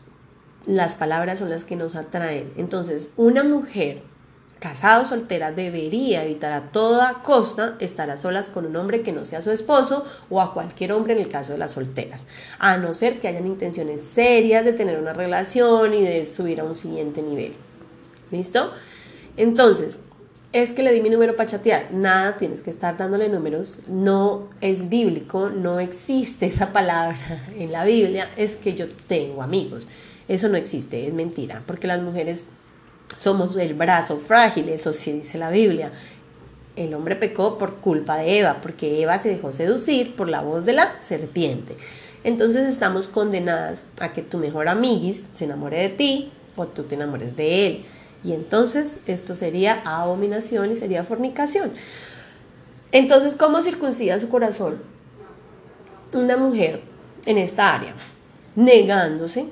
las 0.66 0.96
palabras 0.96 1.40
son 1.40 1.50
las 1.50 1.66
que 1.66 1.76
nos 1.76 1.96
atraen. 1.96 2.54
Entonces, 2.56 3.10
una 3.18 3.44
mujer 3.44 4.04
casado 4.60 5.06
soltera 5.06 5.52
debería 5.52 6.24
evitar 6.24 6.52
a 6.54 6.72
toda 6.72 7.22
costa 7.24 7.76
estar 7.80 8.10
a 8.10 8.18
solas 8.18 8.50
con 8.50 8.66
un 8.66 8.76
hombre 8.76 9.02
que 9.02 9.12
no 9.12 9.26
sea 9.26 9.42
su 9.42 9.52
esposo 9.52 10.06
o 10.30 10.42
a 10.42 10.54
cualquier 10.54 10.92
hombre 10.92 11.14
en 11.14 11.20
el 11.20 11.30
caso 11.30 11.54
de 11.54 11.58
las 11.58 11.72
solteras, 11.72 12.26
a 12.60 12.78
no 12.78 12.94
ser 12.94 13.20
que 13.20 13.28
hayan 13.28 13.48
intenciones 13.48 14.02
serias 14.02 14.66
de 14.66 14.74
tener 14.74 15.00
una 15.00 15.14
relación 15.14 15.94
y 15.94 16.02
de 16.02 16.26
subir 16.26 16.60
a 16.60 16.64
un 16.64 16.76
siguiente 16.76 17.22
nivel. 17.22 17.54
¿Listo? 18.32 18.74
Entonces, 19.38 20.00
es 20.54 20.72
que 20.72 20.84
le 20.84 20.92
di 20.92 21.02
mi 21.02 21.10
número 21.10 21.36
para 21.36 21.50
chatear. 21.50 21.90
Nada, 21.92 22.38
tienes 22.38 22.62
que 22.62 22.72
estar 22.72 22.98
dándole 22.98 23.30
números. 23.30 23.80
No 23.88 24.50
es 24.62 24.90
bíblico, 24.90 25.50
no 25.50 25.80
existe 25.80 26.48
esa 26.48 26.74
palabra 26.74 27.18
en 27.56 27.72
la 27.72 27.86
Biblia. 27.86 28.30
Es 28.38 28.56
que 28.56 28.74
yo 28.74 28.88
tengo 29.08 29.44
amigos. 29.44 29.88
Eso 30.28 30.50
no 30.50 30.58
existe, 30.58 31.08
es 31.08 31.14
mentira, 31.14 31.64
porque 31.66 31.88
las 31.88 32.02
mujeres 32.02 32.46
somos 33.16 33.56
el 33.56 33.74
brazo 33.74 34.18
frágil, 34.18 34.70
eso 34.70 34.94
sí 34.94 35.14
dice 35.14 35.38
la 35.38 35.50
Biblia. 35.50 35.92
El 36.76 36.94
hombre 36.94 37.16
pecó 37.16 37.58
por 37.58 37.78
culpa 37.78 38.18
de 38.18 38.40
Eva, 38.40 38.60
porque 38.62 39.02
Eva 39.02 39.18
se 39.18 39.30
dejó 39.30 39.52
seducir 39.52 40.16
por 40.16 40.30
la 40.30 40.42
voz 40.42 40.66
de 40.66 40.74
la 40.74 41.00
serpiente. 41.00 41.78
Entonces 42.24 42.68
estamos 42.68 43.08
condenadas 43.08 43.86
a 44.00 44.14
que 44.14 44.22
tu 44.22 44.38
mejor 44.38 44.68
amiguis 44.68 45.26
se 45.32 45.46
enamore 45.46 45.80
de 45.80 45.90
ti 45.90 46.32
o 46.56 46.68
tú 46.68 46.84
te 46.84 46.96
enamores 46.96 47.36
de 47.36 47.68
él. 47.68 47.86
Y 48.24 48.34
entonces 48.34 49.00
esto 49.08 49.36
sería 49.36 49.82
abominación 49.86 50.72
y 50.72 50.76
sería 50.76 51.04
fornicación. 51.04 51.72
Entonces, 52.92 53.36
¿cómo 53.36 53.62
circuncida 53.62 54.20
su 54.20 54.30
corazón 54.30 54.82
una 56.14 56.38
mujer 56.38 56.82
en 57.26 57.38
esta 57.38 57.76
área? 57.76 57.94
Negándose. 58.56 59.46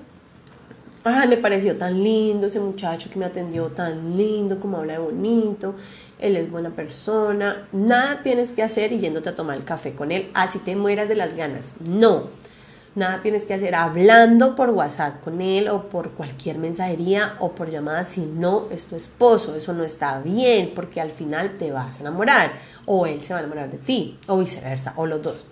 Me 1.05 1.37
pareció 1.37 1.75
tan 1.77 2.03
lindo 2.03 2.47
ese 2.47 2.59
muchacho 2.59 3.09
que 3.11 3.19
me 3.19 3.25
atendió 3.25 3.67
tan 3.67 4.17
lindo, 4.17 4.57
como 4.59 4.77
habla 4.77 4.93
de 4.93 4.99
bonito, 4.99 5.75
él 6.17 6.35
es 6.35 6.49
buena 6.49 6.71
persona. 6.71 7.67
Nada 7.71 8.21
tienes 8.23 8.51
que 8.51 8.63
hacer 8.63 8.91
y 8.91 8.99
yéndote 8.99 9.29
a 9.29 9.35
tomar 9.35 9.55
el 9.55 9.63
café 9.63 9.93
con 9.93 10.11
él, 10.11 10.31
así 10.33 10.57
te 10.59 10.75
mueras 10.75 11.07
de 11.07 11.15
las 11.15 11.35
ganas. 11.35 11.75
No 11.79 12.29
Nada 12.95 13.21
tienes 13.21 13.43
que 13.43 13.53
hacer 13.53 13.75
hablando 13.75 14.55
por 14.55 14.69
WhatsApp 14.69 15.21
con 15.21 15.41
él 15.41 15.67
o 15.67 15.89
por 15.89 16.11
cualquier 16.11 16.57
mensajería 16.57 17.35
o 17.39 17.51
por 17.51 17.69
llamada 17.69 18.05
si 18.05 18.21
no 18.21 18.69
es 18.71 18.85
tu 18.85 18.95
esposo. 18.95 19.53
Eso 19.53 19.73
no 19.73 19.83
está 19.83 20.19
bien 20.19 20.71
porque 20.73 21.01
al 21.01 21.11
final 21.11 21.55
te 21.55 21.73
vas 21.73 21.97
a 21.97 21.99
enamorar 21.99 22.53
o 22.85 23.05
él 23.05 23.19
se 23.19 23.33
va 23.33 23.39
a 23.39 23.43
enamorar 23.43 23.69
de 23.69 23.79
ti 23.79 24.17
o 24.27 24.37
viceversa 24.37 24.93
o 24.95 25.05
los 25.05 25.21
dos. 25.21 25.45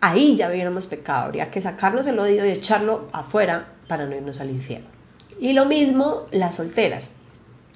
Ahí 0.00 0.36
ya 0.36 0.48
hubiéramos 0.48 0.86
pecado. 0.86 1.24
Habría 1.24 1.50
que 1.50 1.60
sacarnos 1.60 2.06
el 2.06 2.16
odio 2.20 2.46
y 2.46 2.50
echarlo 2.50 3.08
afuera 3.10 3.73
para 3.88 4.06
no 4.06 4.16
irnos 4.16 4.40
al 4.40 4.50
infierno. 4.50 4.88
Y 5.40 5.52
lo 5.52 5.66
mismo 5.66 6.26
las 6.30 6.56
solteras. 6.56 7.10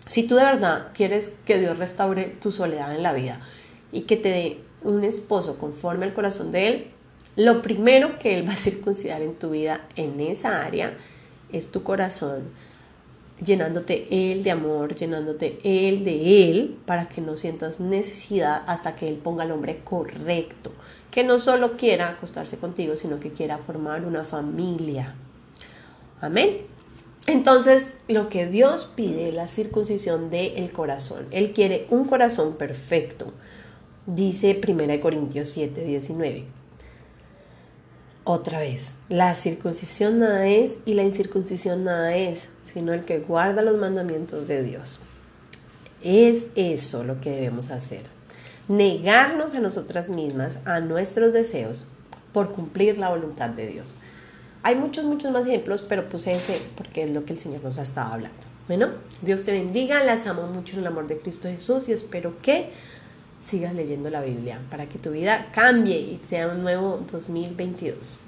Si 0.06 0.26
tú 0.26 0.36
de 0.36 0.44
verdad 0.44 0.88
quieres 0.94 1.34
que 1.44 1.58
Dios 1.58 1.78
restaure 1.78 2.36
tu 2.40 2.50
soledad 2.50 2.94
en 2.94 3.02
la 3.02 3.12
vida 3.12 3.40
y 3.92 4.02
que 4.02 4.16
te 4.16 4.28
dé 4.30 4.60
un 4.82 5.04
esposo 5.04 5.58
conforme 5.58 6.06
al 6.06 6.14
corazón 6.14 6.52
de 6.52 6.68
Él, 6.68 6.86
lo 7.36 7.62
primero 7.62 8.18
que 8.18 8.38
Él 8.38 8.48
va 8.48 8.52
a 8.52 8.56
circuncidar 8.56 9.22
en 9.22 9.34
tu 9.34 9.50
vida 9.50 9.86
en 9.96 10.20
esa 10.20 10.64
área 10.64 10.96
es 11.52 11.70
tu 11.70 11.82
corazón, 11.82 12.44
llenándote 13.44 14.08
Él 14.10 14.42
de 14.42 14.50
amor, 14.50 14.94
llenándote 14.94 15.60
Él 15.62 16.04
de 16.04 16.50
Él, 16.50 16.78
para 16.86 17.08
que 17.08 17.20
no 17.20 17.36
sientas 17.36 17.80
necesidad 17.80 18.62
hasta 18.66 18.96
que 18.96 19.08
Él 19.08 19.16
ponga 19.16 19.44
al 19.44 19.52
hombre 19.52 19.80
correcto, 19.84 20.72
que 21.10 21.22
no 21.22 21.38
solo 21.38 21.76
quiera 21.76 22.08
acostarse 22.08 22.58
contigo, 22.58 22.96
sino 22.96 23.20
que 23.20 23.32
quiera 23.32 23.58
formar 23.58 24.04
una 24.04 24.24
familia. 24.24 25.14
Amén. 26.20 26.66
Entonces, 27.26 27.92
lo 28.08 28.28
que 28.28 28.46
Dios 28.46 28.92
pide 28.94 29.28
es 29.28 29.34
la 29.34 29.48
circuncisión 29.48 30.30
del 30.30 30.72
corazón. 30.72 31.26
Él 31.30 31.52
quiere 31.52 31.86
un 31.90 32.04
corazón 32.06 32.56
perfecto. 32.56 33.26
Dice 34.06 34.58
1 34.66 35.00
Corintios 35.00 35.50
7, 35.50 35.84
19 35.84 36.58
otra 38.30 38.60
vez, 38.60 38.92
la 39.08 39.34
circuncisión 39.34 40.18
nada 40.18 40.46
es 40.46 40.76
y 40.84 40.92
la 40.92 41.02
incircuncisión 41.02 41.84
nada 41.84 42.14
es, 42.14 42.48
sino 42.60 42.92
el 42.92 43.06
que 43.06 43.20
guarda 43.20 43.62
los 43.62 43.78
mandamientos 43.78 44.46
de 44.46 44.62
Dios. 44.62 45.00
Es 46.02 46.44
eso 46.54 47.04
lo 47.04 47.22
que 47.22 47.30
debemos 47.30 47.70
hacer. 47.70 48.02
Negarnos 48.68 49.54
a 49.54 49.60
nosotras 49.60 50.10
mismas, 50.10 50.58
a 50.66 50.80
nuestros 50.80 51.32
deseos, 51.32 51.86
por 52.34 52.52
cumplir 52.52 52.98
la 52.98 53.08
voluntad 53.08 53.48
de 53.48 53.68
Dios. 53.68 53.94
Hay 54.62 54.74
muchos, 54.74 55.04
muchos 55.04 55.32
más 55.32 55.46
ejemplos, 55.46 55.82
pero 55.82 56.08
puse 56.08 56.34
ese 56.34 56.60
porque 56.76 57.04
es 57.04 57.10
lo 57.10 57.24
que 57.24 57.32
el 57.32 57.38
Señor 57.38 57.62
nos 57.62 57.78
ha 57.78 57.82
estado 57.82 58.12
hablando. 58.12 58.38
Bueno, 58.66 58.88
Dios 59.22 59.44
te 59.44 59.52
bendiga, 59.52 60.04
las 60.04 60.26
amo 60.26 60.46
mucho 60.46 60.74
en 60.74 60.80
el 60.80 60.88
amor 60.88 61.06
de 61.06 61.18
Cristo 61.18 61.48
Jesús 61.48 61.88
y 61.88 61.92
espero 61.92 62.34
que 62.42 62.70
sigas 63.40 63.74
leyendo 63.74 64.10
la 64.10 64.20
Biblia 64.20 64.60
para 64.70 64.88
que 64.88 64.98
tu 64.98 65.12
vida 65.12 65.50
cambie 65.52 65.98
y 65.98 66.20
sea 66.28 66.48
un 66.48 66.62
nuevo 66.62 67.00
2022. 67.10 68.18